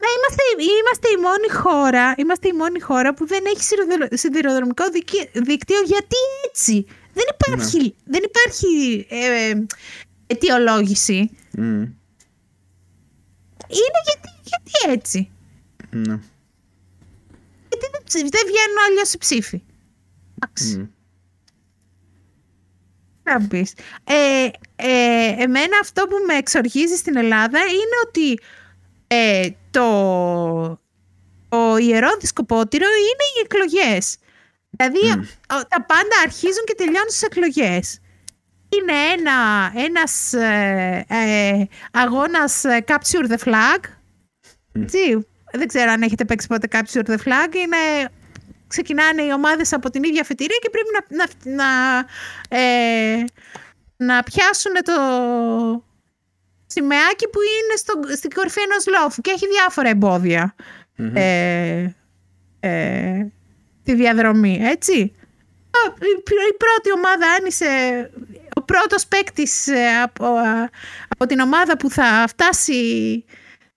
[0.02, 0.42] μα είμαστε,
[0.80, 5.76] είμαστε, η μόνη χώρα, είμαστε η μόνη χώρα που δεν έχει σιδηροδρο- σιδηροδρομικό δικαι- δίκτυο
[5.84, 6.16] γιατί
[6.48, 9.52] έτσι; Δεν υπάρχει, δεν υπάρχει ε,
[10.26, 11.30] αιτιολόγηση.
[11.52, 11.62] Μμ,
[13.68, 15.30] Είναι γιατί, γιατί έτσι.
[15.90, 16.18] ναι.
[17.68, 19.62] Γιατί δεν, ψη- δεν βγαίνουν αλλιώς οι ψήφοι.
[20.42, 20.76] Εντάξει.
[20.78, 20.86] Μμ.
[23.22, 23.72] Να πεις.
[24.04, 28.40] Ε, ε, εμένα αυτό που με εξοργίζει στην Ελλάδα είναι ότι
[29.06, 30.80] ε, το,
[31.48, 34.16] το ιερό δισκοπότηρο είναι οι εκλογές.
[34.84, 37.98] Δηλαδή ο- τα πάντα αρχίζουν και τελειώνουν στις εκλογές.
[38.68, 39.32] Είναι ένα,
[39.84, 43.80] ένας ε, ε, αγώνας ε, capture the flag.
[44.72, 47.54] Έτσι, δεν ξέρω αν έχετε παίξει ποτέ capture the flag.
[47.54, 48.08] Είναι,
[48.66, 51.98] ξεκινάνε οι ομάδες από την ίδια αφετηρία και πρέπει να, να, να,
[52.60, 53.24] ε,
[53.96, 54.94] να πιάσουν το
[56.66, 60.54] σημαίακι που είναι στο, στην κορυφή ενός λόφου και έχει διάφορα εμπόδια
[61.14, 61.94] ε,
[62.60, 63.26] ε,
[63.84, 65.12] τη διαδρομή, έτσι.
[65.70, 67.66] Α, Η, πρω- η πρώτη ομάδα άνοισε,
[68.54, 69.68] ο πρώτος παίκτης
[70.04, 70.26] από,
[71.08, 73.24] από την ομάδα που θα φτάσει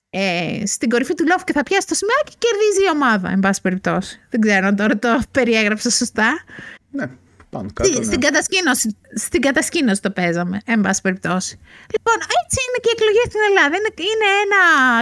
[0.10, 3.62] ε, στην κορυφή του λόφου και θα πιάσει το σημαίακι κερδίζει η ομάδα, εν πάση
[3.62, 4.20] περιπτώσει.
[4.30, 6.44] Δεν ξέρω αν τώρα το περιέγραψα σωστά.
[6.92, 7.06] Ναι,
[7.54, 8.00] πάνω Στη- κάτω.
[8.00, 8.06] Ναι.
[8.10, 8.88] Στην, κατασκήνωση,
[9.26, 11.54] στην κατασκήνωση το παίζαμε, εν πάση περιπτώσει.
[11.96, 13.74] Λοιπόν, έτσι είναι και οι εκλογές στην Ελλάδα.
[13.80, 14.62] Είναι, είναι ένα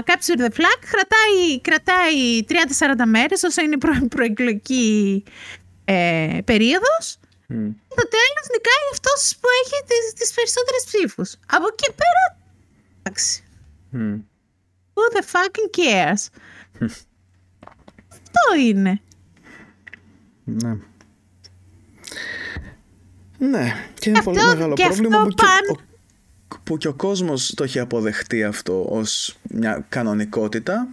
[0.09, 2.17] capture the flag, κρατάει, κρατάει
[3.03, 4.87] 30-40 μέρες όσο είναι η προ, προεκλογική
[5.85, 7.05] ε, περίοδος.
[7.53, 7.69] Μμ.
[7.87, 11.29] Και στο τέλος νικάει αυτός που έχει τις τις περισσότερες ψήφους.
[11.55, 12.23] Από εκεί και πέρα.
[12.99, 13.43] Εντάξει.
[13.89, 14.15] Μμ.
[14.93, 16.21] Who the fucking cares;
[18.11, 19.01] Αυτό είναι.
[20.43, 20.77] Ναι.
[23.49, 25.79] Ναι, και είναι Αυτό- πολύ μεγάλο και πρόβλημα αυτό που και, παν-
[26.53, 30.87] ο, που και ο κόσμος το έχει αποδεχτεί αυτό ως μια κανονικότητα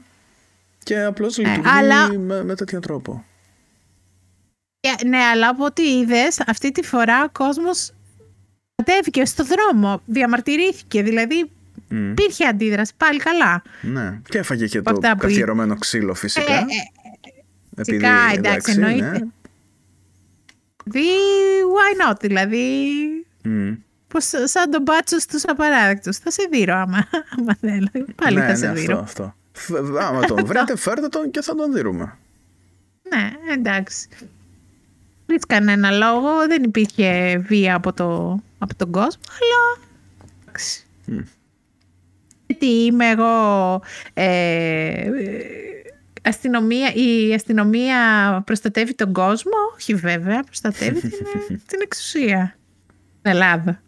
[0.83, 3.25] και απλώς λειτουργεί Ε, αλλά- με, με τέτοιο τρόπο.
[4.81, 7.91] Ε, Ναι, αλλά από ό,τι είδες, αυτή τη φορά ο κόσμος
[8.75, 11.03] κατέβηκε στο δρόμο, διαμαρτυρήθηκε.
[11.03, 11.51] Δηλαδή
[11.89, 12.11] Μμ.
[12.11, 12.93] υπήρχε αντίδραση.
[12.97, 13.63] Πάλι καλά.
[13.81, 16.53] Ναι, και έφαγε και Από το αυτά που καθιερωμένο ξύλο φυσικά.
[16.53, 16.63] Ε, ε,
[17.81, 19.11] επειδή, Φυσικά, εντάξει, εννοείται.
[19.11, 19.19] ναι.
[20.91, 21.07] Δι,
[21.75, 22.87] why not, δηλαδή.
[23.45, 23.73] Μμ.
[24.09, 26.17] Πως, σαν τον μπάτσο στους απαράδεκτους.
[26.17, 27.89] Θα σε δείρω άμα, άμα θέλω.
[28.15, 28.99] Πάλι ναι, θα σε ναι, δείρω.
[28.99, 29.35] αυτό, αυτό.
[29.53, 32.19] Φ- Άμα τον βρείτε, φέρτε τον και θα τον δίνουμε.
[33.09, 34.09] Ναι, εντάξει.
[35.27, 39.87] Χωρίς κανένα λόγο, δεν υπήρχε βία από, το, από τον κόσμο, αλλά
[40.43, 40.85] εντάξει.
[41.07, 41.19] Μμ.
[42.47, 43.83] Γιατί είμαι εγώ
[44.15, 45.11] ε,
[46.29, 47.97] αστυνομία, η αστυνομία
[48.47, 51.11] προστατεύει τον κόσμο, όχι βέβαια, προστατεύει την,
[51.69, 52.59] την εξουσία
[53.19, 53.83] στην Ελλάδα.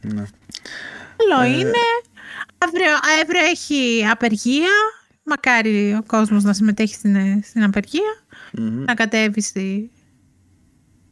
[0.00, 0.24] Ναι.
[1.20, 1.82] Άλλο είναι,
[2.58, 4.70] αύριο, αύριο έχει απεργία,
[5.22, 8.22] μακάρι ο κόσμος να συμμετέχει στην, στην απεργία,
[8.52, 8.84] Μμμ.
[8.84, 9.90] να κατέβει στη...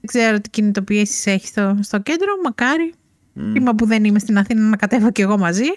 [0.00, 2.94] Δεν ξέρω τι κινητοποιήσεις έχει στο, στο κέντρο, μακάρι.
[3.32, 3.52] Μμ.
[3.52, 5.68] Κρίμα που δεν είμαι στην Αθήνα να κατέβω κι εγώ μαζί.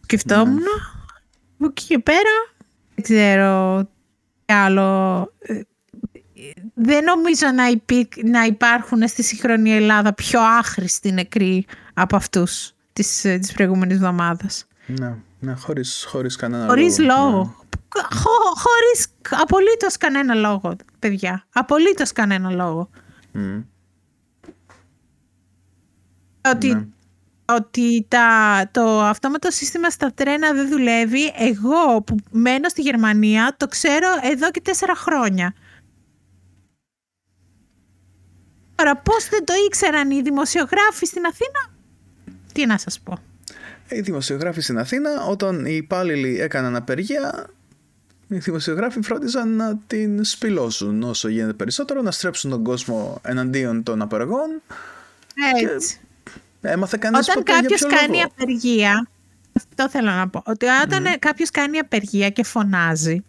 [0.00, 0.62] Σκεφτόμουν.
[1.64, 2.54] Από εκεί και πέρα,
[2.94, 3.88] δεν ξέρω
[4.46, 5.20] άλλο.
[5.38, 5.60] Ε,
[6.74, 13.20] δεν νομίζω να, υπή, να υπάρχουν στη σύγχρονη Ελλάδα πιο άχρηστοι νεκροί από αυτούς της,
[13.20, 14.66] της προηγούμενης εβδομάδας.
[14.86, 17.20] Ναι, ναι χωρίς, χωρίς κανένα χωρίς λόγο.
[17.30, 17.56] λόγο.
[17.96, 18.02] Ναι.
[18.18, 19.06] Χω, χωρίς
[19.42, 21.46] απολύτως κανένα λόγο, παιδιά.
[21.52, 22.90] Απολύτως κανένα λόγο.
[23.34, 23.64] Mm.
[26.52, 26.86] Ότι, ναι.
[27.44, 31.32] Ότι τα, το αυτόματο σύστημα στα τρένα δεν δουλεύει.
[31.38, 35.54] Εγώ που μένω στη Γερμανία το ξέρω εδώ και τέσσερα χρόνια.
[38.74, 41.76] Τώρα πώς δεν το ήξεραν οι δημοσιογράφοι στην Αθήνα,
[42.52, 43.18] τι να σας πω.
[43.88, 47.48] Οι δημοσιογράφοι στην Αθήνα όταν οι υπάλληλοι έκαναν απεργία
[48.28, 54.02] οι δημοσιογράφοι φρόντιζαν να την σπηλώσουν όσο γίνεται περισσότερο, να στρέψουν τον κόσμο εναντίον των
[54.02, 54.62] απεργών.
[55.62, 55.96] Έτσι.
[55.96, 56.04] Και
[56.64, 59.08] έμαθε κανείς όταν ποτέ κάποιος για ποιο κάνει λόγο; απεργία,
[59.56, 61.16] αυτό θέλω να πω, ότι όταν mm.
[61.18, 63.24] κάποιος κάνει απεργία και φωνάζει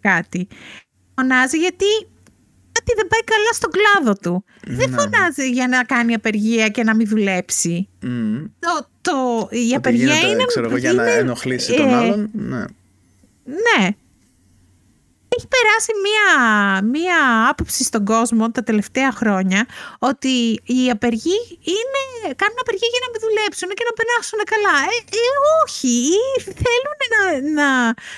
[0.00, 0.48] κάτι,
[1.14, 1.84] φωνάζει γιατί
[2.72, 4.44] κάτι δεν πάει καλά στον κλάδο του.
[4.66, 4.96] Δεν Ναι.
[4.96, 7.88] φωνάζει για να κάνει απεργία και να μην δουλέψει.
[8.00, 8.44] Μμμ.
[8.58, 10.44] Το, το, η Ότι απεργία γίνεται, είναι...
[10.44, 12.30] ξέρω εγώ, για να είναι- ενοχλήσει τον ε, άλλον.
[12.32, 12.64] Ναι.
[13.44, 13.88] Ναι.
[15.36, 16.28] Έχει περάσει μία,
[16.94, 19.66] μία άποψη στον κόσμο τα τελευταία χρόνια
[19.98, 20.34] ότι
[20.74, 21.38] οι απεργοί
[21.76, 22.02] είναι,
[22.40, 24.76] κάνουν απεργία για να μην δουλέψουν και να περάσουν καλά.
[24.94, 25.94] Ε, ε, όχι,
[26.62, 27.20] θέλουν να,
[27.58, 27.68] να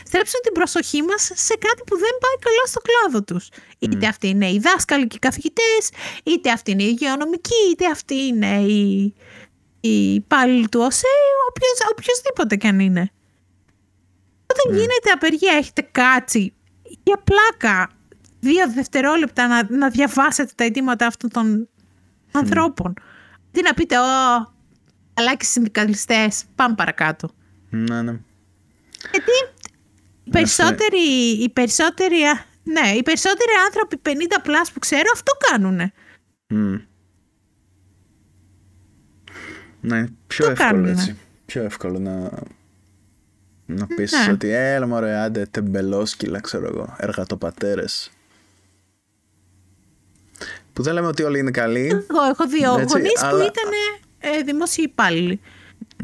[0.08, 3.44] στρέψουν την προσοχή μας σε κάτι που δεν πάει καλά στο κλάδο τους.
[3.78, 5.82] Είτε αυτοί είναι οι δάσκαλοι και οι καθηγητές,
[6.30, 9.14] είτε αυτοί είναι οι υγειονομικοί, είτε αυτοί είναι οι,
[9.86, 11.14] οι υπάλληλοι του ΟΣΕ,
[11.48, 13.04] οποιος, οποιοσδήποτε κι αν είναι.
[14.52, 16.54] Όταν γίνεται απεργία, έχετε κάτσει
[17.04, 17.90] για πλάκα
[18.40, 21.68] δύο δευτερόλεπτα να, να διαβάσετε τα αιτήματα αυτών των
[22.32, 22.94] ανθρώπων.
[23.50, 24.02] Τι να πείτε, Ω,
[25.14, 27.28] καλά και συνδικαλιστές, πάμε παρακάτω.
[27.70, 28.20] Ναι, ναι.
[29.10, 29.30] Γιατί
[30.24, 31.02] οι περισσότεροι,
[31.42, 34.10] οι περισσότεροι, α, ναι, οι περισσότεροι άνθρωποι 50
[34.46, 35.92] plus που ξέρω αυτό κάνουνε.
[36.48, 36.74] Μμ.
[39.80, 40.90] Ναι, πιο Το εύκολο κάνουνε.
[40.90, 41.18] έτσι.
[41.46, 42.30] Πιο εύκολο να,
[43.66, 44.32] να πεις Ναι.
[44.32, 48.10] ότι έλα μωρέ άντε τεμπελόσκυλα ξέρω εγώ, εργατοπατέρες.
[50.72, 51.86] Που δεν λέμε ότι όλοι είναι καλοί.
[51.86, 53.70] Εγώ έχω δύο Έτσι, γονείς που αλλά- ήταν
[54.18, 55.40] ε, δημόσιοι υπάλληλοι,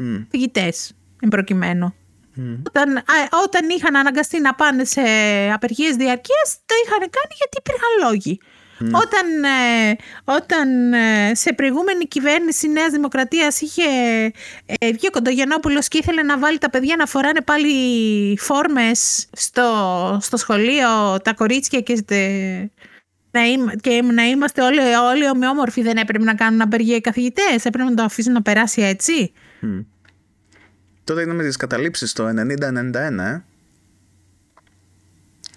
[0.00, 1.94] Μμ, φυγητές, εν προκειμένου.
[2.34, 2.54] μμ.
[2.66, 3.02] Όταν, α,
[3.44, 5.00] όταν είχαν αναγκαστεί να πάνε σε
[5.54, 8.40] απεργίες διαρκείας, το είχαν κάνει γιατί υπήρχαν λόγοι.
[8.86, 13.82] Όταν, ε, όταν ε, σε προηγούμενη κυβέρνηση Νέας Δημοκρατίας είχε
[14.66, 17.72] ε, βγει ο Κοντογεννόπουλος και ήθελε να βάλει τα παιδιά να φοράνε πάλι
[18.38, 22.70] φόρμες στο, στο σχολείο, τα κορίτσια και, τε-
[23.30, 24.78] να, είμα- και να είμαστε όλοι,
[25.10, 28.82] όλοι ομοιόμορφοι, δεν έπρεπε να κάνουν απεργία οι καθηγητές, έπρεπε να το αφήσουν να περάσει
[28.82, 29.32] έτσι.
[29.60, 29.78] Μμ.
[31.04, 33.42] Τότε είναι με τις καταλήψεις το 90-91, ε.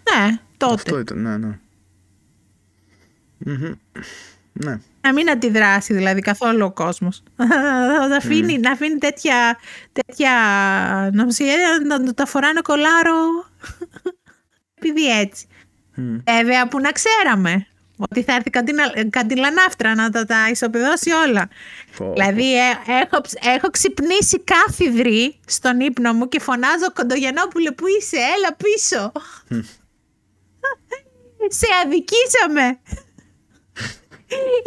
[0.03, 0.73] Ναι, τότε.
[0.73, 1.57] Αυτό ήταν, ναι, ναι.
[3.45, 3.71] Μμμ.
[4.53, 4.79] Ναι.
[5.01, 7.23] Να μην αντιδράσει δηλαδή καθόλου ο κόσμος.
[8.10, 9.58] να, αφήνει, να αφήνει τέτοια,
[9.91, 10.32] τέτοια
[11.13, 13.15] νομοσχέδια να το τα φοράνε κολάρο
[14.79, 15.47] επειδή έτσι.
[15.95, 16.17] Μμ.
[16.43, 21.49] Βέβαια που να ξέραμε ότι θα έρθει καντίνα- καντιλανάφτρα να τα, τα ισοπεδώσει όλα.
[21.97, 22.13] Πω, πω.
[22.13, 22.69] Δηλαδή ε,
[23.01, 29.12] έχω, ψ- έχω ξυπνήσει κάθιδρη στον ύπνο μου και φωνάζω Κοντογεννόπουλε που είσαι, έλα πίσω.
[31.60, 32.79] Σε αδικήσαμε.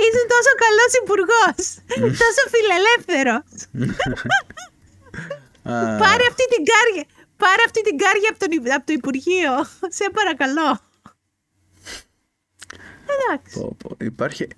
[0.05, 1.65] Είσαι τόσο καλός υπουργός,
[2.23, 3.45] τόσο φιλελεύθερος.
[5.63, 7.05] Α, Πάρε αυτή την κάρια.
[7.37, 9.53] Πάρε αυτή την κάρια από, τον, Υ- από το Υπουργείο.
[9.99, 10.81] Σε παρακαλώ.
[13.15, 13.59] Εντάξει.
[13.61, 13.97] πω, πω.
[14.05, 14.49] Υπάρχει...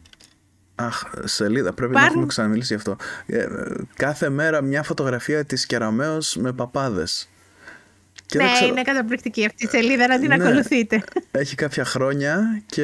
[0.75, 2.97] Αχ, σελίδα, πρέπει να Υπάρχουν- έχουμε ξαναμιλήσει γι' αυτό.
[3.27, 3.49] Ε, ε,
[3.97, 7.29] κάθε μέρα μια φωτογραφία της Κεραμέως με παπάδες.
[8.27, 10.35] Και ναι, δεν ξέρω, είναι καταπληκτική αυτή η σελίδα να την Ναι.
[10.35, 11.03] ακολουθείτε.
[11.31, 12.83] έχει κάποια χρόνια και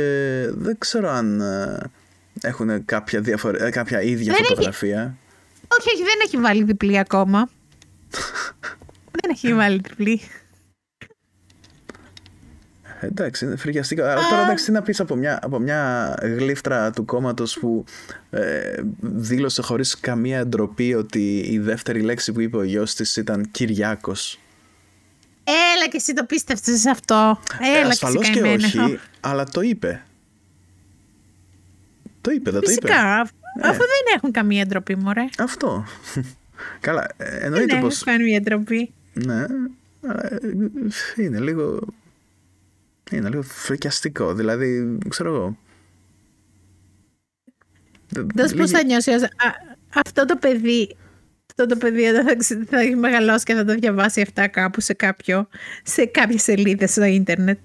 [0.51, 1.79] δεν ξέρω αν ε,
[2.45, 3.67] έχουν κάποια, διαφορε...
[3.67, 4.45] ε, κάποια ίδια Δεν έχει.
[4.45, 5.17] φωτογραφία.
[5.79, 7.49] όχι, όχι, δεν έχει βάλει διπλή ακόμα.
[9.21, 10.21] δεν έχει βάλει διπλή.
[13.01, 14.13] Εντάξει, είναι φρικιαστικά.
[14.13, 17.85] Αλλά τώρα εντάξει, τι να πεις από μια, από μια γλύφτρα του κόμματος που
[18.31, 23.51] ε, δήλωσε χωρίς καμία ντροπή ότι η δεύτερη λέξη που είπε ο γιος της ήταν
[23.51, 24.39] Κυριάκος.
[25.45, 27.41] Έλα και εσύ το πίστευσες σε αυτό.
[27.75, 28.93] Ε, Έλα ασφαλώς και, και εσύ καημένη.
[28.93, 30.03] όχι, αλλά το είπε.
[32.25, 32.87] Το είπε, δεν το είπε.
[32.87, 33.33] Φυσικά, αφ-
[33.63, 33.69] Ε.
[33.69, 35.25] αφού δεν έχουν καμία ντροπή, μωρέ.
[35.39, 35.85] Αυτό.
[36.81, 38.03] Καλά, ε, Δεν εννοείται έχουν πως...
[38.03, 38.93] καμία ντροπή.
[39.13, 39.47] Ναι,
[40.07, 40.39] αλλά, ε,
[41.17, 41.79] είναι λίγο...
[43.11, 45.59] Είναι λίγο φρικιαστικό, δηλαδή, ξέρω εγώ.
[48.35, 49.15] Δες πώς θα νιώσεις.
[49.15, 49.29] ως- α,
[49.95, 50.97] αυτό το παιδί,
[51.51, 54.81] αυτό το παιδί όταν θα, ξε- θα έχει μεγαλώσει και θα το διαβάσει αυτά κάπου
[54.81, 55.49] σε κάποιο,
[55.83, 57.59] σε κάποιες σελίδες στο ίντερνετ.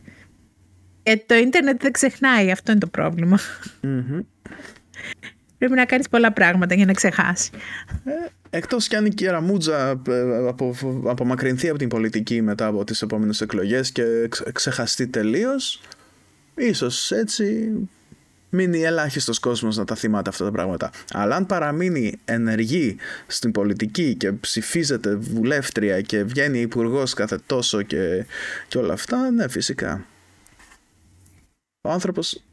[1.04, 3.40] Ε, το ίντερνετ δεν ξεχνάει, αυτό είναι το προβλημα
[5.58, 7.50] Πρέπει να κάνεις πολλά πράγματα για να ξεχάσει.
[8.04, 8.12] Ε,
[8.50, 13.42] εκτός κι αν η Κεραμούτζα ε, απο, απομακρυνθεί από την πολιτική μετά από τις επόμενες
[13.42, 15.82] εκλογές και ξεχαστεί τελείως,
[16.56, 17.72] ίσως έτσι
[18.50, 20.92] μείνει ελάχιστος κόσμος να τα θυμάται αυτά τα πράγματα.
[21.14, 28.26] Αλλά αν παραμείνει ενεργή στην πολιτική και ψηφίζεται βουλεύτρια και βγαίνει υπουργός κάθε τόσο και,
[28.68, 30.06] και όλα αυτά, ναι φυσικά.
[31.82, 32.44] Ο άνθρωπος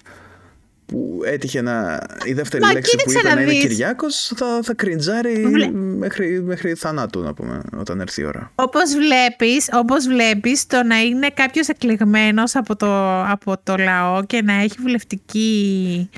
[0.87, 2.01] που έτυχε να.
[2.25, 7.20] Η δεύτερη Μα, λέξη που είπε να, είναι Κυριάκος θα, θα κριντζάρει μέχρι, μέχρι θανάτου,
[7.20, 8.53] να πούμε, όταν έρθει η ώρα.
[8.55, 14.42] Όπως βλέπεις, όπως βλέπεις, το να είναι κάποιος εκλεγμένος από το, από το λαό και
[14.42, 16.11] να έχει βουλευτική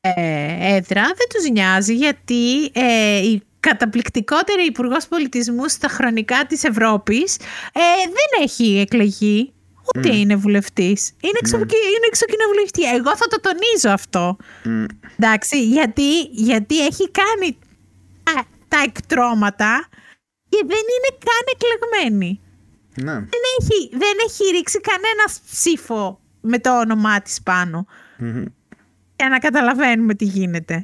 [0.00, 7.36] ε, έδρα δεν τους νοιάζει γιατί ε, η καταπληκτικότερη υπουργός πολιτισμού στα χρονικά της Ευρώπης
[7.72, 9.52] ε, δεν έχει εκλεγεί
[9.96, 11.12] Ούτε είναι βουλευτής.
[11.20, 11.56] Είναι, εξω...
[11.56, 11.60] mm.
[11.60, 12.82] είναι εξοκοινοβουλευτή.
[12.82, 14.36] Εγώ θα το τονίζω αυτό.
[15.18, 17.58] Εντάξει, γιατί, γιατί έχει κάνει
[18.22, 19.88] τα, τα εκτρώματα
[20.48, 22.40] και δεν είναι καν εκλεγμένη.
[22.94, 23.12] Ναι.
[23.12, 27.86] Δεν, έχει, δεν έχει ρίξει κανένα ψήφο με το όνομά της πάνω.
[29.16, 30.74] Για να καταλαβαίνουμε τι γίνεται.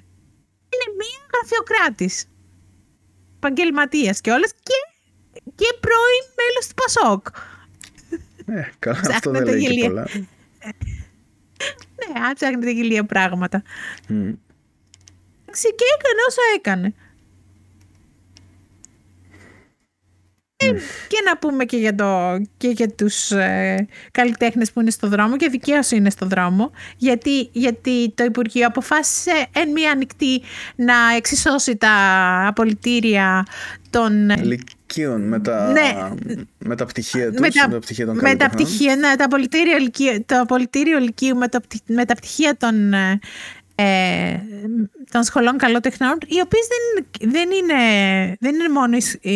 [0.71, 2.25] Είναι μία γραφειοκράτης.
[3.37, 4.75] Επαγγελματίας και όλες και,
[5.55, 6.75] και πρώην μέλος του
[8.47, 8.59] Πασόκ.
[8.59, 10.07] Ε, καλά, αυτό δεν λέει και πολλά.
[11.97, 13.63] ναι, αν ψάχνετε γελία πράγματα.
[14.09, 14.35] Mm.
[15.55, 16.95] Και έκανε όσο έκανε.
[20.57, 20.79] Mm.
[21.09, 25.37] Και να πούμε και για, το, και για τους ε, καλλιτέχνες που είναι στο δρόμο
[25.37, 30.43] και δικαίως είναι στο δρόμο γιατί, γιατί το Υπουργείο αποφάσισε εν μία ανοιχτή
[30.77, 31.91] να εξισώσει τα
[32.47, 33.47] απολυτήρια
[33.91, 34.31] των
[34.97, 36.11] λυκείων με τα, ναι.
[36.59, 39.25] με τα πτυχία τους, με τα, με τα πτυχία των με τα πτυχία, ναι, το
[39.25, 42.93] απολυτήριο λυκείου, το απολυτήριο λυκείου με, το, με τα πτυχία των,
[43.75, 44.41] ε,
[45.11, 47.83] των σχολών καλότεχνων, οι οποίες δεν, δεν, είναι,
[48.41, 49.31] δεν είναι μόνο η,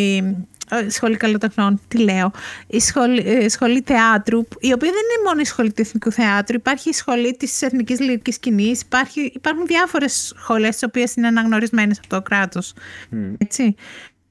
[0.85, 2.31] η σχολή καλοτεχνών, τι λέω,
[2.67, 6.55] η σχολή, η σχολή θεάτρου, η οποία δεν είναι μόνο η σχολή του Εθνικού Θεάτρου,
[6.55, 11.97] υπάρχει η σχολή της Εθνικής Λυρικής Σκηνής, υπάρχει, υπάρχουν διάφορες σχολές τις οποίες είναι αναγνωρισμένες
[11.97, 12.73] από το κράτος.
[13.11, 13.15] Mm.
[13.37, 13.75] Έτσι.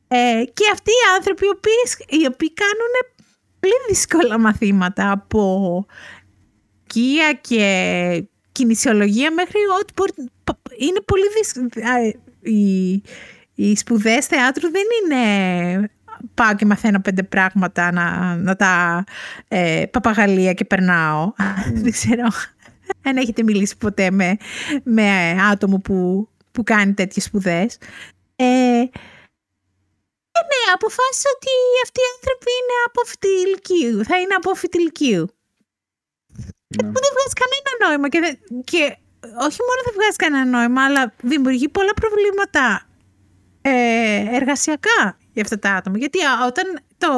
[0.09, 2.95] Ε, και αυτοί οι άνθρωποι οι οποίοι, οι οποίοι κάνουν
[3.61, 5.87] πολύ δύσκολα μαθήματα από
[6.83, 10.13] οικία και κινησιολογία μέχρι ό,τι μπορεί...
[10.79, 11.69] Είναι πολύ δύσκολο.
[12.41, 13.03] Οι,
[13.55, 15.91] οι σπουδές θεάτρου δεν είναι
[16.35, 19.05] πάω και μαθαίνω πέντε πράγματα να, να τα
[19.49, 21.33] ε, παπαγαλία και περνάω.
[21.83, 22.29] δεν ξέρω
[23.03, 24.37] αν έχετε μιλήσει ποτέ με,
[24.83, 27.79] με άτομο που, που κάνει τέτοιες σπουδές.
[28.37, 28.45] Ε,
[30.39, 31.53] ε, ναι, αποφάσισα ότι
[31.85, 33.01] αυτοί οι άνθρωποι είναι από
[33.45, 33.99] ηλικίου.
[34.09, 35.27] Θα είναι από ηλικίου.
[36.77, 36.83] Ναι.
[36.93, 38.07] Που δεν βγάζει κανένα νόημα.
[38.13, 38.21] Και,
[38.71, 38.83] και
[39.47, 42.65] όχι μόνο δεν βγάζει κανένα νόημα, αλλά δημιουργεί πολλά προβλήματα
[43.63, 45.01] ε, εργασιακά
[45.33, 45.99] για αυτά τα άτομα.
[45.99, 46.67] Γιατί όταν
[46.99, 47.11] το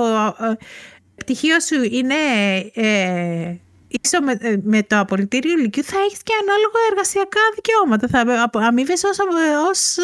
[0.45, 0.57] ε,
[1.15, 2.21] πτυχίο σου είναι
[2.75, 3.57] ε,
[4.03, 8.07] ίσο με, ε, με, το απολυτήριο ηλικίου, θα έχεις και ανάλογα εργασιακά δικαιώματα.
[8.09, 9.19] Θα αμείβεσαι ως,
[9.71, 9.97] ως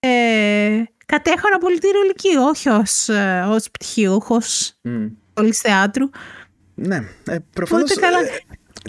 [0.00, 0.82] ε,
[1.12, 5.50] κατέχω ένα πολιτήριο ηλικίου, όχι ως, ε, ως πτυχιούχος mm.
[5.52, 6.10] θεάτρου.
[6.74, 6.96] Ναι,
[7.28, 8.18] ε, προφανώς καλά...
[8.20, 8.28] Ε,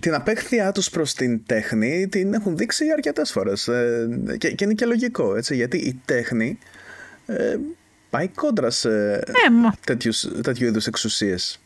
[0.02, 4.74] την απέχθειά τους προς την τέχνη την έχουν δείξει αρκετές φορές ε, και, και είναι
[4.74, 6.60] και λογικό, έτσι, γιατί η τέχνη
[7.26, 7.58] ε,
[8.10, 11.60] πάει κόντρα σε ναι, τέτοιους, τέτοιου είδους εξουσίες.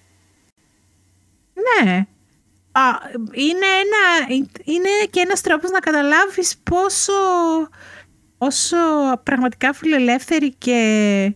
[1.84, 2.06] Ναι.
[2.72, 2.82] Α,
[3.32, 7.14] είναι, ένα, είναι και ένας τρόπος να καταλάβεις πόσο
[8.46, 8.78] όσο
[9.24, 11.36] πραγματικά φιλελεύθερη και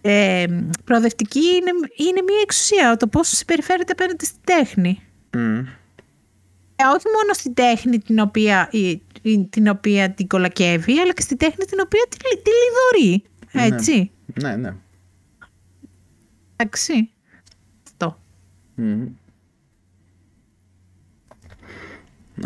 [0.00, 0.46] ε,
[0.84, 5.02] προοδευτική είναι, είναι μια εξουσία το πώς συμπεριφέρεται απέναντι στην τέχνη.
[5.30, 5.64] Mm.
[6.76, 8.70] Ε, όχι μόνο στην τέχνη την οποία,
[9.50, 13.24] την οποία την κολακεύει, αλλά και στην τέχνη την οποία τη, τη λιδωρεί.
[13.52, 13.64] Ναι.
[13.64, 14.10] Έτσι.
[14.40, 14.74] Ναι, ναι.
[16.56, 17.10] Εντάξει.
[17.84, 18.20] Αυτό.
[18.78, 19.08] Mm.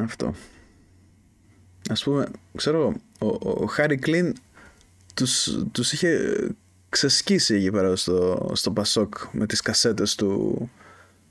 [0.02, 0.34] Αυτό.
[1.90, 3.26] Ας πούμε, ξέρω ο,
[3.62, 4.34] ο Χάρη Κλίν
[5.14, 6.36] τους, τους είχε
[6.88, 10.70] ξεσκίσει εκεί πέρα στο, στο Πασόκ με τις κασέτες του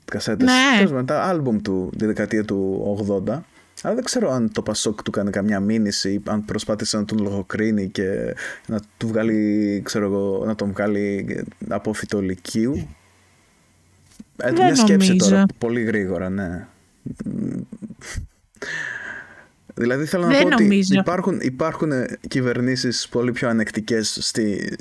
[0.04, 0.48] κασέτες,
[0.80, 0.90] ναι.
[0.90, 3.38] με τα άλμπουμ του τη δεκαετία του 80
[3.82, 7.18] αλλά δεν ξέρω αν το Πασόκ του κάνει καμιά μήνυση ή αν προσπάθησε να τον
[7.18, 8.34] λογοκρίνει και
[8.66, 11.26] να του βγάλει, ξέρω εγώ, να τον βγάλει
[11.68, 12.88] από φυτολικίου.
[14.36, 16.66] Ε, μια σκέψη τώρα, πολύ γρήγορα, ναι.
[19.78, 21.92] Δηλαδή θέλω να πω ότι υπάρχουν, υπάρχουν
[22.28, 24.76] κυβερνήσεις πολύ πιο ανεκτικές στη,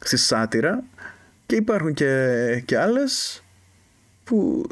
[0.00, 0.84] στη σάτυρα
[1.46, 3.42] και υπάρχουν και, και άλλες
[4.24, 4.66] που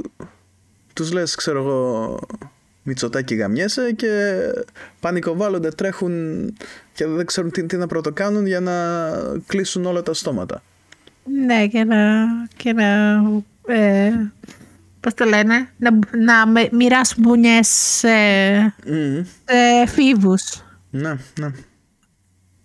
[0.92, 2.18] τους λες ξέρω εγώ
[2.82, 4.40] Μητσοτάκι γαμιέσαι και
[5.00, 6.12] πανικοβάλλονται, τρέχουν
[6.92, 8.74] και δεν ξέρουν τι, τι να πρωτοκάνουν για να
[9.46, 10.62] κλείσουν όλα τα στόματα.
[11.46, 12.26] Ναι, και να,
[12.56, 13.22] και να
[13.66, 14.12] ε,
[15.00, 18.08] πώς το λένε, να, να μοιράσουν μπουνιές σε,
[18.66, 19.24] mm.
[19.44, 20.62] σε φίβους.
[20.90, 21.50] Ναι, ναι.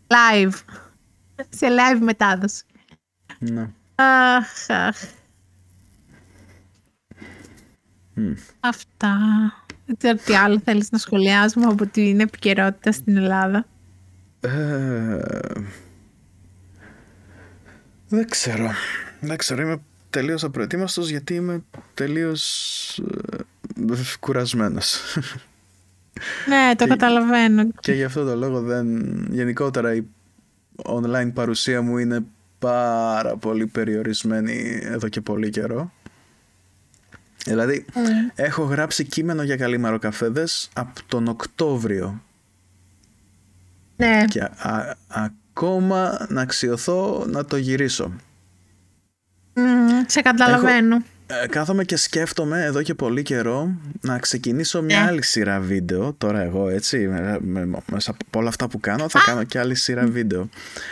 [0.07, 0.53] Live.
[1.49, 2.63] Σε live μετάδοση.
[3.39, 3.69] Ναι.
[3.95, 5.03] Αχ, αχ.
[8.17, 8.35] Mm.
[8.59, 9.17] Αυτά.
[9.85, 13.65] Δεν ξέρω τι άλλο θέλεις να σχολιάσουμε από την επικαιρότητα στην Ελλάδα.
[14.39, 15.19] Ε,
[18.07, 18.71] δεν ξέρω.
[19.19, 19.61] Δεν ξέρω.
[19.61, 19.81] Είμαι
[20.15, 21.63] τελείως απροετοίμαστος γιατί είμαι
[21.93, 23.01] τελείως
[23.91, 24.99] ε, κουρασμένος.
[26.47, 27.67] Ναι, το καταλαβαίνω.
[27.79, 28.87] Και γι' αυτό το λόγο δεν...
[29.29, 30.03] Γενικότερα η
[30.83, 32.25] online παρουσία μου είναι
[32.59, 35.91] πάρα πολύ περιορισμένη εδώ και πολύ καιρό.
[37.45, 37.99] Δηλαδή, mm.
[38.35, 42.21] έχω γράψει κείμενο για καλή μαροκαφέδες από τον Οκτώβριο.
[43.95, 44.25] Ναι.
[44.29, 48.13] Και α, ακόμα να αξιωθώ να το γυρίσω.
[49.55, 49.59] Mm,
[50.07, 51.03] σε καταλαβαίνω.
[51.27, 53.69] ε, κάθομαι και σκέφτομαι εδώ και πολύ καιρό
[54.01, 55.07] να ξεκινήσω μια ναι.
[55.07, 56.13] άλλη σειρά βίντεο.
[56.17, 57.09] Τώρα εγώ έτσι,
[57.91, 60.41] μέσα από όλα αυτά που κάνω, θα κάνω και άλλη σειρά βίντεο.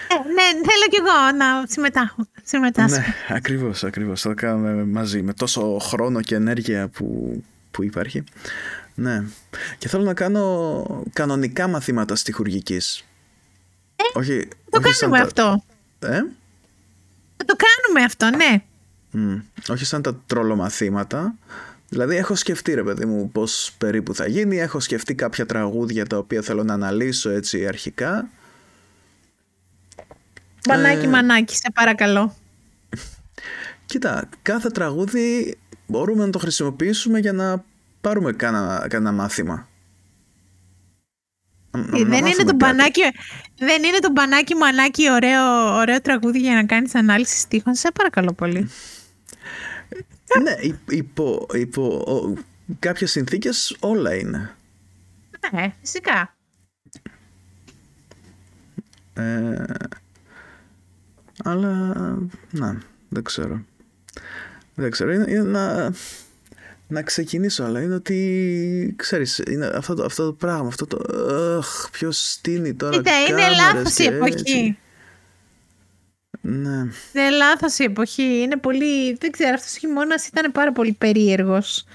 [0.07, 2.27] Ε, ναι, θέλω κι εγώ να συμμετάχω.
[2.43, 2.99] συμμετάσχω.
[2.99, 4.21] Ναι, ακριβώς, ακριβώς.
[4.21, 7.37] Θα το κάνουμε μαζί με τόσο χρόνο και ενέργεια που,
[7.71, 8.23] που υπάρχει.
[8.95, 9.23] Ναι.
[9.77, 13.05] Και θέλω να κάνω κανονικά μαθήματα στοιχουργικής.
[13.95, 15.63] Ε, όχι, το όχι κάνουμε αυτό.
[15.99, 16.19] Ε;
[17.45, 18.63] Θα το κάνουμε αυτό, ναι.
[19.13, 19.41] Mm.
[19.69, 21.35] Όχι σαν τα τρολομαθήματα.
[21.89, 24.59] Δηλαδή έχω σκεφτεί ρε παιδί μου πώς περίπου θα γίνει.
[24.59, 28.29] Έχω σκεφτεί κάποια τραγούδια τα οποία θέλω να αναλύσω έτσι αρχικά.
[30.67, 31.07] Μανάκι, ε...
[31.07, 32.35] μανάκι, σε παρακαλώ.
[33.85, 37.63] Κοίτα, κάθε τραγούδι μπορούμε να το χρησιμοποιήσουμε για να
[38.01, 38.31] πάρουμε
[38.87, 39.67] κάνα, μάθημα.
[41.75, 43.01] Ε, δεν, είναι το μπανάκι,
[43.57, 47.75] δεν είναι το μπανάκι μανάκι ωραίο, ωραίο τραγούδι για να κάνεις ανάλυση στίχων.
[47.75, 48.69] Σε παρακαλώ πολύ.
[50.41, 50.55] ναι,
[50.89, 52.03] υπό, υπό
[52.79, 54.55] κάποιες συνθήκες όλα είναι.
[55.51, 56.35] Ναι, φυσικά.
[59.13, 59.63] Ε,
[61.43, 61.69] αλλά,
[62.51, 62.77] να,
[63.09, 63.65] δεν ξέρω.
[64.75, 65.93] Δεν ξέρω, είναι, είναι να,
[66.93, 70.97] να ξεκινήσω, αλλά είναι ότι, ξέρεις, είναι αυτό το, αυτό το πράγμα, αυτό το,
[71.57, 74.77] αχ, ποιος στείνει τώρα Κοίτα, είναι λάθος η εποχή.
[76.41, 76.77] Ναι.
[77.13, 81.85] Είναι λάθος η εποχή, είναι πολύ, δεν ξέρω, αυτός ο χειμώνας ήταν πάρα πολύ περίεργος.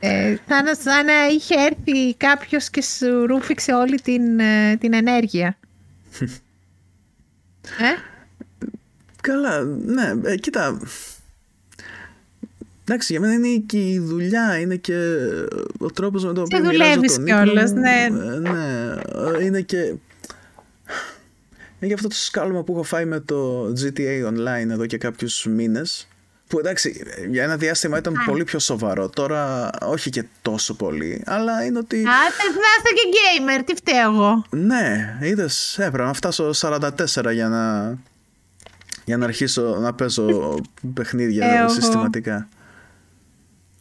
[0.00, 5.58] Ε, σαν, σαν να είχε έρθει κάποιος και σου ρούφηξε όλη την, ε, την ενέργεια.
[7.78, 7.94] ε;
[9.20, 10.80] Καλά, ναι, ε, κοίτα.
[12.88, 14.94] Εντάξει, για μένα είναι και η δουλειά, είναι και
[15.78, 18.06] ο τρόπος με τον οποίο μοιράζω τον κιόλας, ναι.
[18.06, 18.94] Ε, ναι,
[19.38, 19.76] ε, είναι και...
[21.78, 25.46] Είναι και αυτό το σκάλωμα που έχω φάει με το GTA Online εδώ και κάποιους
[25.46, 26.08] μήνες
[26.48, 29.08] που εντάξει, για ένα διάστημα ήταν πολύ πιο σοβαρό.
[29.08, 31.96] Τώρα όχι και τόσο πολύ, αλλά είναι ότι.
[31.96, 32.12] Α,
[32.82, 34.44] θες και gamer, τι φταίω εγώ.
[34.50, 37.96] Ναι, είδες, έπρεπε να φτάσω 44 για να
[39.04, 40.60] για να αρχίσω να παίζω
[40.94, 42.48] παιχνίδια ε, συστηματικά.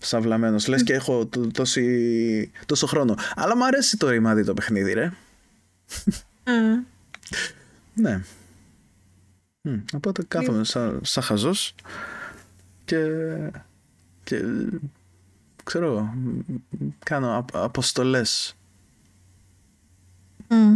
[0.04, 0.60] Σαυλαμένο.
[0.68, 1.30] Λες και έχω
[2.66, 3.16] τόσο χρόνο.
[3.36, 5.12] Αλλά μου αρέσει το ρημάδι το παιχνίδι, ρε.
[7.94, 8.22] ναι.
[9.94, 11.76] οπότε κάθομαι σαν, σαν χαζός
[12.86, 13.06] και,
[14.24, 14.42] και
[15.64, 16.14] ξέρω
[17.06, 18.56] κάνω αποστολές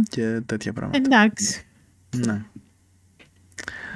[0.08, 0.98] και τέτοια πράγματα.
[0.98, 1.66] Εντάξει.
[2.16, 2.42] Ναι.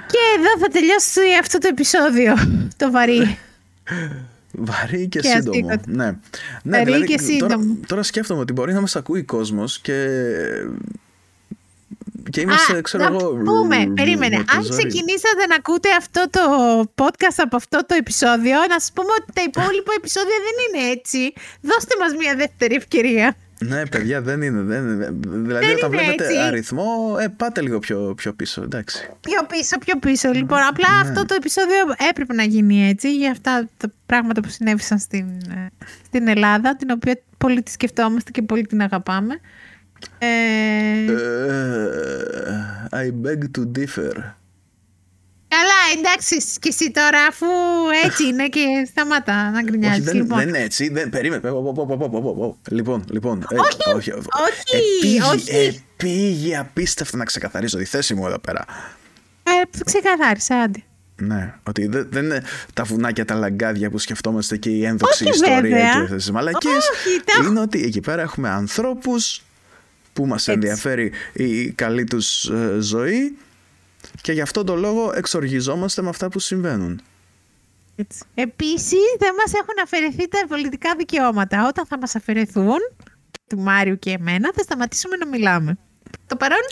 [0.06, 2.34] Και εδώ θα τελειώσει αυτό το επεισόδιο.
[2.76, 3.20] Το βαρύ.
[4.52, 5.68] Βαρύ και, σύντομο.
[5.86, 6.04] Ναι.
[6.06, 6.16] ναι
[6.62, 7.48] Βαρύ δηλαδή, και σύντομο.
[7.48, 10.06] Τώρα, τώρα σκέφτομαι ότι μπορεί να μας ακούει κόσμος και.
[12.30, 13.42] Και είμαστε, Α, ξέρω να εγώ.
[13.44, 14.36] Πούμε, περίμενε.
[14.36, 16.40] Αν ξεκινήσατε να ακούτε αυτό το
[16.94, 21.32] podcast από αυτό το επεισόδιο, να σας πούμε ότι τα υπόλοιπα επεισόδια δεν είναι έτσι.
[21.60, 23.36] Δώστε μας μια δεύτερη ευκαιρία.
[23.68, 24.60] Ναι, παιδιά, δεν είναι.
[24.60, 25.12] Δεν είναι.
[25.26, 26.38] Δηλαδή, δεν όταν είναι βλέπετε έτσι.
[26.38, 28.62] αριθμό, ε, πάτε λίγο πιο, πιο πίσω.
[28.62, 29.08] Εντάξει.
[29.20, 30.32] Πιο πίσω, πιο πίσω.
[30.32, 31.08] Λοιπόν, απλά Ναι.
[31.08, 31.76] αυτό το επεισόδιο
[32.10, 35.66] έπρεπε να γίνει έτσι για αυτά τα πράγματα που συνέβησαν στην, ε,
[36.06, 39.34] στην Ελλάδα, την οποία πολύ τη σκεφτόμαστε και πολύ την αγαπάμε.
[40.18, 40.26] Ε,
[41.12, 44.16] Ε, I beg to differ.
[45.56, 47.46] Καλά, εντάξει, και εσύ τώρα, αφού
[48.04, 50.04] έτσι είναι και σταμάτα να Όχι, γκρινιάζεις.
[50.04, 50.38] δεν, λοιπόν.
[50.38, 50.88] δεν είναι έτσι.
[50.88, 51.40] Δεν, περίμενε.
[51.50, 52.56] Πω, πω, πω, πω, πω, πω, πω, πω.
[52.70, 53.44] Λοιπόν, λοιπόν.
[53.50, 54.26] ε, Όχι, όχι, όχι,
[54.98, 55.82] επήγει, όχι.
[55.96, 58.64] επήγει απίστευτα να ξεκαθαρίσω τη θέση μου εδώ πέρα.
[59.42, 59.50] Ε,
[59.84, 60.82] ξεκαθάρισα, άντε.
[61.16, 62.42] Ναι, ότι δεν, δεν είναι
[62.74, 65.78] τα βουνάκια, τα λαγκάδια που σκεφτόμαστε και η ένδοξη Όχι, ιστορία βέβαια.
[65.92, 66.74] και αυτές τις μαλακίες.
[66.88, 69.42] Όχι, τα- Είναι ότι εκεί πέρα έχουμε ανθρώπους
[70.12, 70.52] που μας Έτσι.
[70.52, 73.36] ενδιαφέρει η καλή τους ε, ζωή
[74.20, 77.00] και γι' αυτό το λόγο εξοργιζόμαστε με αυτά που συμβαίνουν.
[77.96, 78.24] Έτσι.
[78.34, 81.66] Επίσης δεν μας έχουν αφαιρεθεί τα πολιτικά δικαιώματα.
[81.68, 82.78] Όταν θα μας αφαιρεθούν,
[83.48, 85.78] του Μάριου και εμένα, θα σταματήσουμε να μιλάμε.
[86.26, 86.62] Το παρόν,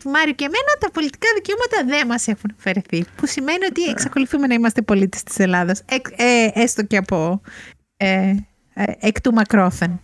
[0.00, 3.04] του Μάριου και εμένα, τα πολιτικά δικαιώματα δεν μας έχουν αφαιρεθεί.
[3.16, 5.82] Που σημαίνει ότι εξακολουθούμε να είμαστε πολίτες της Ελλάδας.
[5.88, 7.40] Εκ- ε, έστω και από...
[7.96, 8.34] Ε, ε,
[9.00, 10.00] εκ του μακρόθεν.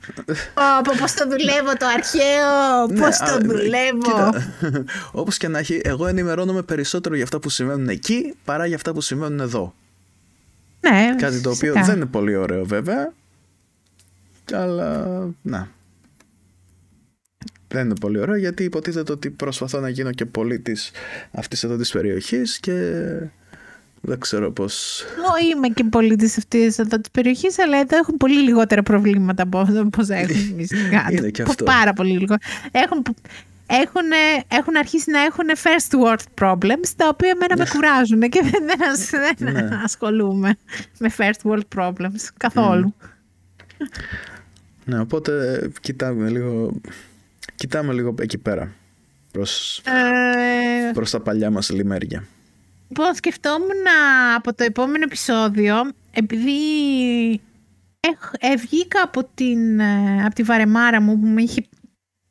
[0.54, 3.98] Πω, πώς το δουλεύω το αρχαίο, πώς Ναι, το α, δουλεύω.
[4.02, 4.54] Κοίτα,
[5.20, 8.92] όπως και να έχει, εγώ ενημερώνομαι περισσότερο για αυτά που συμβαίνουν εκεί παρά για αυτά
[8.92, 9.74] που συμβαίνουν εδώ.
[10.80, 11.86] Ναι, Κάτι το οποίο φυσικά.
[11.86, 13.12] δεν είναι πολύ ωραίο βέβαια.
[14.52, 15.06] Αλλά
[15.42, 15.68] να.
[17.68, 20.90] Δεν είναι πολύ ωραίο γιατί υποτίθεται ότι προσπαθώ να γίνω και πολίτης
[21.30, 23.02] αυτής εδώ της περιοχής και
[24.04, 25.04] δεν ξέρω πώς...
[25.16, 29.60] Εγώ είμαι και πολίτη αυτή εδώ της περιοχής, αλλά εδώ έχουν πολύ λιγότερα προβλήματα από
[29.60, 30.70] όπω έχουμε εμείς
[31.10, 31.64] Είναι και αυτό.
[31.64, 32.36] Πάρα πολύ λίγο.
[32.72, 33.02] Έχουν,
[33.66, 34.02] έχουν,
[34.48, 38.88] έχουν αρχίσει να έχουν first world problems, τα οποία εμένα με κουράζουν και δεν, δεν,
[38.90, 39.68] ασ- δεν Ναι.
[39.84, 40.56] ασχολούμαι
[40.98, 42.94] με first world problems καθόλου.
[44.84, 46.80] Ναι, οπότε κοιτάμε λίγο,
[47.54, 48.72] κοιτάμε λίγο εκεί πέρα
[49.32, 52.24] προς, Ε, προς τα παλιά μας λιμέρια.
[52.96, 55.74] Λοιπόν, σκεφτόμουν να- από το επόμενο επεισόδιο,
[56.12, 56.52] επειδή
[58.00, 61.64] έχ, ε, βγήκα από, την, ε, από τη βαρεμάρα μου που με είχε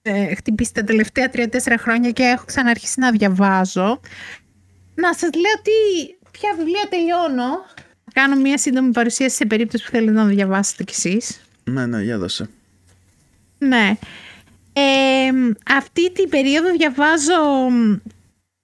[0.01, 3.99] ε, χτυπήσει τα τελευταία 3-4 χρόνια και έχω ξαναρχίσει να διαβάζω,
[4.95, 7.49] να σας λέω τι, ποια βιβλία τελειώνω.
[8.03, 11.41] Θα Κάνω μια σύντομη παρουσίαση σε περίπτωση που θέλετε να διαβάσετε κι εσείς.
[11.63, 12.49] Ναι, ναι, για δώσε.
[13.57, 13.97] Ναι.
[14.73, 15.29] Ε,
[15.75, 17.95] αυτή την περίοδο διαβάζω μ,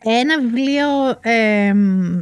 [0.04, 2.20] ένα βιβλίο ε, μ,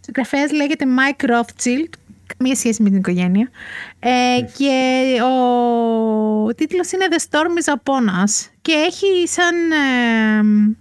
[0.00, 1.90] συγγραφέας λέγεται Mike Rothschild.
[2.36, 3.50] Καμία σχέση με την οικογένεια.
[3.98, 8.50] Ε, και ο, ο τίτλος είναι The Storm is Upon Us.
[8.62, 10.72] Και έχει σαν ε, μ,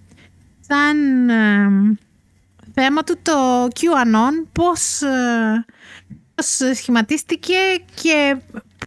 [0.60, 1.98] σαν ε,
[2.74, 5.66] θέμα του το QAnon πώς, ε,
[6.36, 7.58] πώς σχηματίστηκε
[8.02, 8.38] και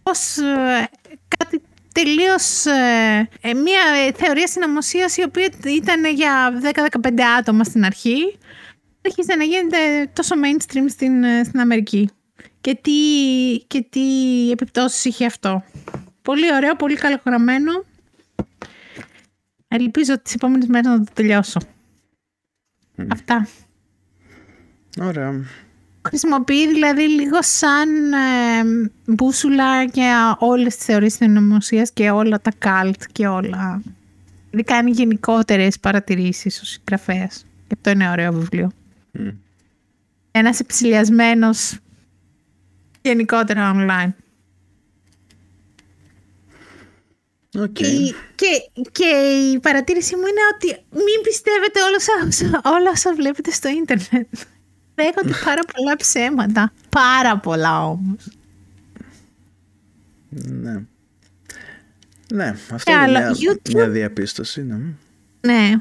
[0.03, 0.89] πώς ε,
[1.37, 1.61] κάτι
[1.95, 6.61] τελείως ε, ε, μια ε, θεωρία συνωμοσίας η οποία ήταν για
[7.01, 8.37] 10-15 άτομα στην αρχή
[9.05, 12.09] άρχισε να γίνεται τόσο mainstream στην, ε, στην Αμερική
[12.61, 12.91] και τι,
[13.67, 14.01] και τι
[14.51, 15.63] επιπτώσεις είχε αυτό.
[16.21, 17.83] Πολύ ωραίο, πολύ καλογραμμένο.
[19.67, 21.59] Ελπίζω τις επόμενες μέρες να το τελειώσω.
[23.11, 23.47] Αυτά.
[25.01, 25.45] Ωραία.
[26.07, 32.51] Χρησιμοποιεί δηλαδή λίγο σαν ε, μπούσουλα για όλες τις θεωρίες της νομοσίας και όλα τα
[32.57, 33.81] καλτ και όλα.
[34.49, 37.45] Δηλαδή κάνει γενικότερες παρατηρήσεις ο συγγραφέας.
[37.67, 38.71] Και αυτό είναι ωραίο βιβλίο.
[39.11, 39.27] Μμ.
[40.31, 41.77] Ένας εψηλιασμένος
[43.01, 44.11] γενικότερα online.
[47.61, 47.73] Οκ.
[47.73, 47.85] Και,
[48.35, 48.47] και,
[48.91, 49.05] και
[49.53, 54.27] η παρατήρηση μου είναι ότι μην πιστεύετε όλα όσα, όλα όσα βλέπετε στο ίντερνετ.
[54.95, 56.71] Δέχονται πάρα πολλά ψέματα.
[56.89, 58.27] Πάρα πολλά όμως.
[60.29, 60.83] Ναι.
[62.33, 63.73] Ναι, αυτό Και είναι άλλο, μια, YouTube.
[63.73, 64.63] μια διαπίστωση.
[64.63, 64.77] Ναι.
[65.41, 65.73] Ναι.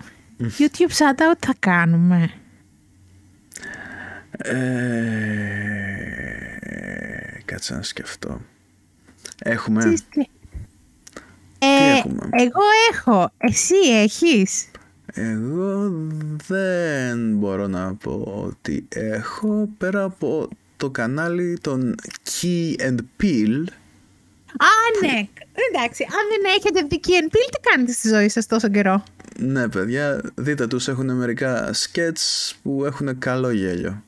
[0.59, 2.31] YouTube shout-out θα κάνουμε.
[4.37, 4.55] Ε,
[7.45, 8.41] κάτσε να σκεφτώ.
[9.39, 9.79] Έχουμε.
[9.79, 10.21] Ξέρεις τι.
[11.59, 12.61] Ε, έχουμε; Εγώ
[12.93, 13.31] έχω.
[13.37, 14.67] Εσύ έχεις.
[15.15, 15.93] Εγώ
[16.47, 21.95] δεν μπορώ να πω ότι έχω πέρα από το κανάλι των
[22.25, 23.63] Key and Peel.
[24.57, 25.29] Α, ναι.
[25.71, 29.05] Εντάξει, αν δεν έχετε δική εν πύλη, τι κάνετε στη ζωή σας τόσο καιρό;
[29.39, 34.03] Ναι, παιδιά, δείτε τους έχουν μερικά σκέτς που έχουν καλό γέλιο.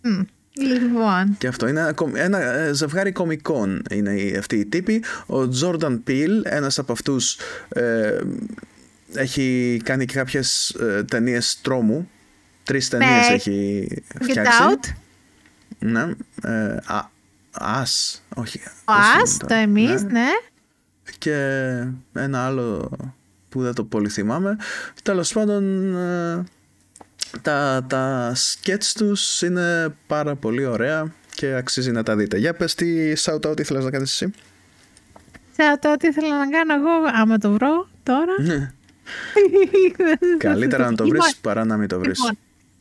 [0.00, 0.20] Μμ,
[0.56, 1.36] Λοιπόν.
[1.38, 5.02] Και αυτό είναι ένα, κομ- ένα ε, ζευγάρι κομικών είναι οι- αυτοί οι τύποι.
[5.26, 7.36] Ο Τζόρνταν Πιλ, ένας από αυτούς
[7.68, 8.18] ε,
[9.14, 12.10] έχει κάνει και κάποιες ε, ταινίες τρόμου.
[12.62, 13.34] Τρεις ταινίες Ναι.
[13.34, 14.58] έχει Get φτιάξει.
[14.62, 14.92] out.
[15.78, 16.02] Ναι.
[16.42, 17.10] Ε, α,
[17.54, 18.60] Ας, όχι.
[18.64, 20.10] Ο πώς Ας, είναι το εμείς, Ναι.
[20.10, 20.28] ναι.
[21.18, 21.34] Και
[22.12, 22.90] ένα άλλο
[23.48, 24.56] που δεν το πολύ θυμάμαι.
[25.02, 26.44] Τέλος πάντων, ε,
[27.42, 32.38] τα, τα σκέτς τους είναι πάρα πολύ ωραία και αξίζει να τα δείτε.
[32.38, 34.32] Για πες τι shout-out ήθελες να κάνεις εσύ.
[35.56, 38.34] Shout-out τι ήθελα να κάνω εγώ, άμα το βρω τώρα.
[40.38, 42.18] Καλύτερα να το Λοιπόν, βρεις παρά να μην το βρεις.
[42.18, 42.38] Λοιπόν,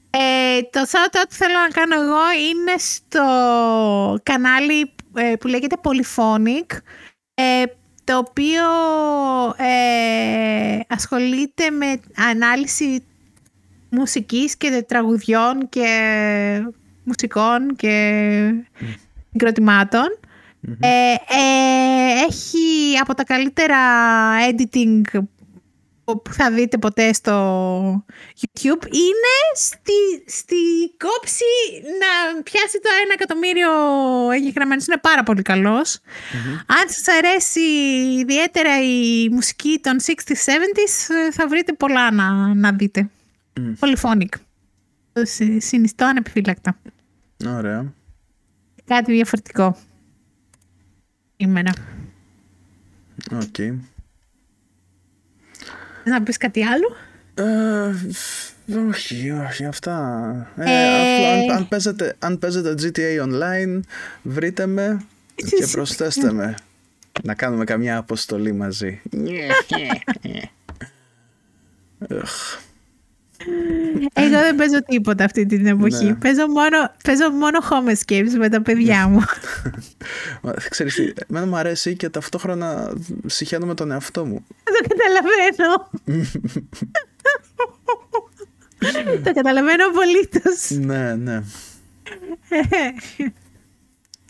[0.09, 3.24] ε, το shout-out που θέλω να κάνω εγώ είναι στο
[4.24, 6.78] κανάλι ε, που λέγεται Polyphonic
[7.34, 7.63] ε,
[8.03, 8.63] το οποίο
[9.57, 13.03] ε, ασχολείται με ανάλυση
[13.89, 15.88] μουσικής και τραγουδιών και
[17.03, 18.53] μουσικών και
[19.32, 20.17] συγκροτημάτων.
[20.80, 23.78] Ε, ε, έχει από τα καλύτερα
[24.49, 25.19] editing
[26.18, 28.05] που θα δείτε ποτέ στο
[28.39, 30.55] YouTube είναι στη, στη
[30.97, 31.43] κόψη
[31.84, 33.72] να πιάσει το ένα εκατομμύριο
[34.32, 34.86] εγγεγραμμένους.
[34.88, 35.41] Είναι πάρα πολύ
[36.66, 37.62] Αν σας αρέσει
[38.20, 43.09] ιδιαίτερα η μουσική των 60s, 70s θα βρείτε πολλά να, να δείτε.
[43.53, 43.74] Mm.
[43.80, 44.34] Polyphonic.
[45.57, 46.78] Συνιστώ ανεπιφύλακτα.
[47.47, 47.93] Ωραία.
[48.86, 49.78] Κάτι διαφορετικό.
[51.38, 51.72] Σήμερα.
[53.32, 53.41] Ok.
[53.57, 53.78] Okay.
[56.04, 56.95] Να πεις κάτι άλλο;
[57.34, 57.93] Ε,
[58.88, 60.52] όχι, όχι, αυτά.
[60.58, 61.54] Ε, ε...
[61.54, 63.80] αν, παίζετε, αν παίζετε GTA Online,
[64.22, 66.56] βρείτε με και προσθέστε με.
[67.24, 69.02] Να κάνουμε καμιά αποστολή μαζί.
[74.14, 76.06] Εγώ δεν παίζω τίποτα αυτή την εποχή.
[76.06, 76.14] Ναι.
[76.14, 79.22] Παίζω, μόνο, παίζω μόνο home escapes με τα παιδιά μου.
[80.70, 82.94] Ξέρεις τι, εμένα μου αρέσει και ταυτόχρονα
[83.26, 84.46] συχαίνω με τον εαυτό μου.
[84.64, 85.89] Το καταλαβαίνω.
[89.24, 90.70] Το καταλαβαίνω απολύτως.
[90.70, 91.42] Ναι, ναι.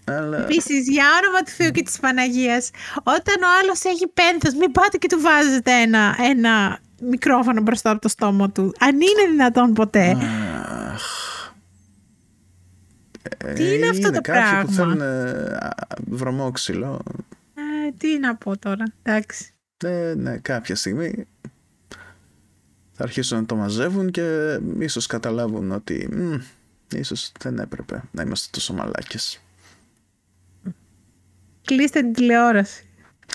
[0.04, 0.38] Αλλά...
[0.38, 2.70] Επίσης, για όνομα του Θεού και της Παναγίας,
[3.04, 8.02] όταν ο άλλος έχει πένθος, μην πάτε και του βάζετε ένα, ένα μικρόφωνο μπροστά από
[8.02, 8.74] το στόμα του.
[8.80, 10.18] Αν είναι δυνατόν ποτέ.
[13.56, 14.50] Τι είναι αυτό το πράγμα.
[14.50, 15.02] Κάποιοι που θέλουν
[16.08, 17.02] βρωμόξυλο.
[17.56, 19.54] Ε, τι να πω τώρα, εντάξει.
[19.84, 21.28] Ε, ναι, κάποια στιγμή
[22.92, 26.34] θα αρχίσουν να το μαζεύουν και ίσως καταλάβουν ότι μ,
[26.96, 29.42] ίσως δεν έπρεπε να είμαστε τόσο μαλάκες.
[31.66, 32.86] Κλείστε την τηλεόραση.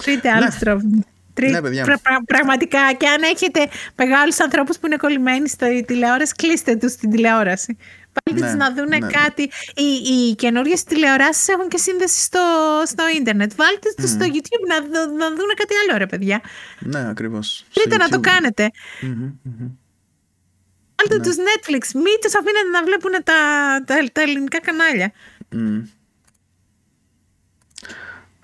[0.05, 1.01] Πείτε άλλο ναι.
[1.37, 1.69] Τρόπο.
[1.69, 1.83] Ναι,
[2.27, 2.93] πραγματικά.
[2.99, 7.77] Και αν έχετε μεγάλους ανθρώπους που είναι κολλημένοι στη τηλεόραση, κλείστε τους στην τηλεόραση.
[8.25, 8.99] Βάλτε ναι, να δουν ναι.
[8.99, 9.43] κάτι.
[9.75, 12.41] Οι, οι καινούριε τηλεοράσεις έχουν και σύνδεση στο,
[12.85, 13.53] στο ίντερνετ.
[13.57, 16.41] Βάλτε τους στο YouTube να, να δουν κάτι άλλο, ρε παιδιά.
[16.79, 17.65] Ναι, ακριβώς.
[17.73, 18.71] Πείτε να το κάνετε.
[19.03, 19.33] Mm-hmm,
[20.97, 21.23] Βάλτε ναι.
[21.23, 21.85] τους Netflix.
[21.95, 23.39] Μην τους αφήνετε να βλέπουν τα,
[23.87, 25.13] τα, τα ελληνικά κανάλια.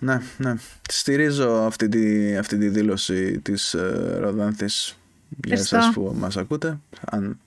[0.03, 0.55] Ναι, ναι.
[0.89, 4.97] Στηρίζω αυτή τη, αυτή τη δήλωση της uh, Ροδάνθης
[5.45, 6.79] για εσάς που μας ακούτε.
[7.11, 7.39] Αν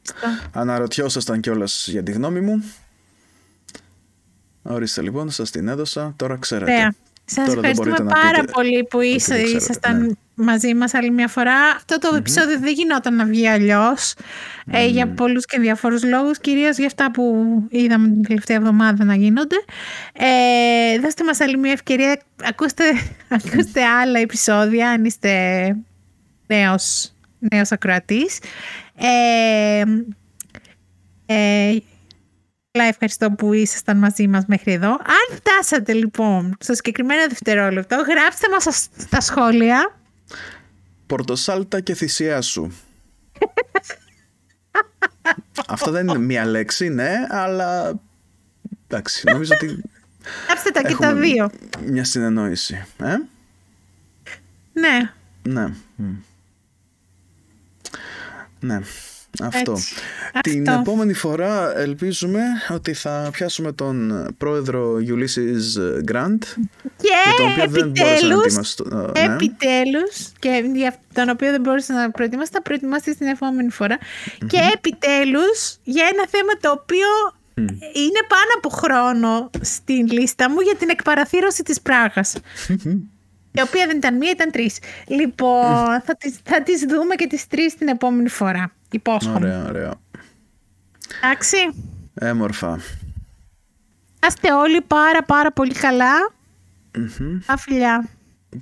[0.51, 2.63] αναρωτιόσασταν κιόλας για τη γνώμη μου.
[4.61, 6.13] Ορίστε λοιπόν, σας την έδωσα.
[6.15, 6.71] Τώρα ξέρετε.
[6.71, 6.93] Ωραία.
[7.25, 10.11] Σας Τώρα ευχαριστούμε πάρα πολύ που ήσασταν ναι.
[10.35, 11.59] Μαζί μας άλλη μια φορά.
[11.75, 14.13] Αυτό το επεισόδιο δεν γινόταν να βγει αλλιώς
[14.71, 19.15] ε, για πολλούς και διαφορούς λόγους, κυρίως για αυτά που είδαμε την τελευταία εβδομάδα να
[19.15, 19.55] γίνονται.
[20.13, 22.83] Ε, δώστε μας άλλη μια ευκαιρία, ακούστε,
[23.37, 25.31] ακούστε άλλα επεισόδια αν είστε
[26.47, 28.39] νέος, νέος ακροατής.
[28.97, 29.83] Ε,
[31.25, 31.79] ε,
[32.71, 34.89] ευχαριστώ που ήσασταν μαζί μας μέχρι εδώ.
[34.89, 39.95] Αν φτάσατε λοιπόν στο συγκεκριμένο δευτερόλεπτο, γράψτε μας στα σχόλια.
[41.07, 42.71] Πορτοσάλτα και θυσία σου.
[45.67, 47.99] Αυτό δεν είναι μία λέξη, ναι, αλλά
[48.87, 49.81] εντάξει, νομίζω ότι
[50.47, 51.51] Γράψτε τα και τα δύο.
[51.85, 53.15] Μια συνεννόηση, ε;
[54.73, 55.11] Ναι.
[55.43, 55.73] Ναι.
[58.59, 58.81] Ναι.
[59.41, 59.77] Αυτό.
[60.41, 65.79] Την επόμενη φορά ελπίζουμε ότι θα πιάσουμε τον πρόεδρο Ulysses
[66.11, 66.37] Grant
[66.97, 69.23] και επιτέλους, ναι.
[69.23, 73.69] επιτέλους και για τον οποίο δεν μπορούσα να προετοιμάσω θα προετοιμάσετε την επόμενη
[74.47, 77.07] και επιτέλους για ένα θέμα το οποίο
[77.93, 82.35] είναι πάνω από χρόνο στην λίστα μου για την εκπαραθύρωση της Πράγας
[83.55, 84.79] η οποία δεν ήταν μία, ήταν τρεις.
[85.07, 88.71] Λοιπόν, θα τις, θα τις δούμε και τις τρεις την επόμενη φορά.
[88.91, 89.35] Υπόσχομαι.
[89.35, 89.93] Ωραία, ωραία.
[91.23, 91.57] Εντάξει.
[92.13, 92.79] Έμορφα.
[94.27, 96.31] Είστε όλοι πάρα πάρα πολύ καλά.
[97.45, 98.09] Αφιλιά.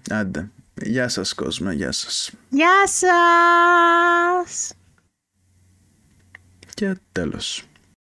[0.09, 0.49] Άντε.
[0.81, 2.31] Γεια σας κόσμο, γεια σας.
[2.49, 4.73] Γεια σας.
[6.73, 7.63] Και τέλος.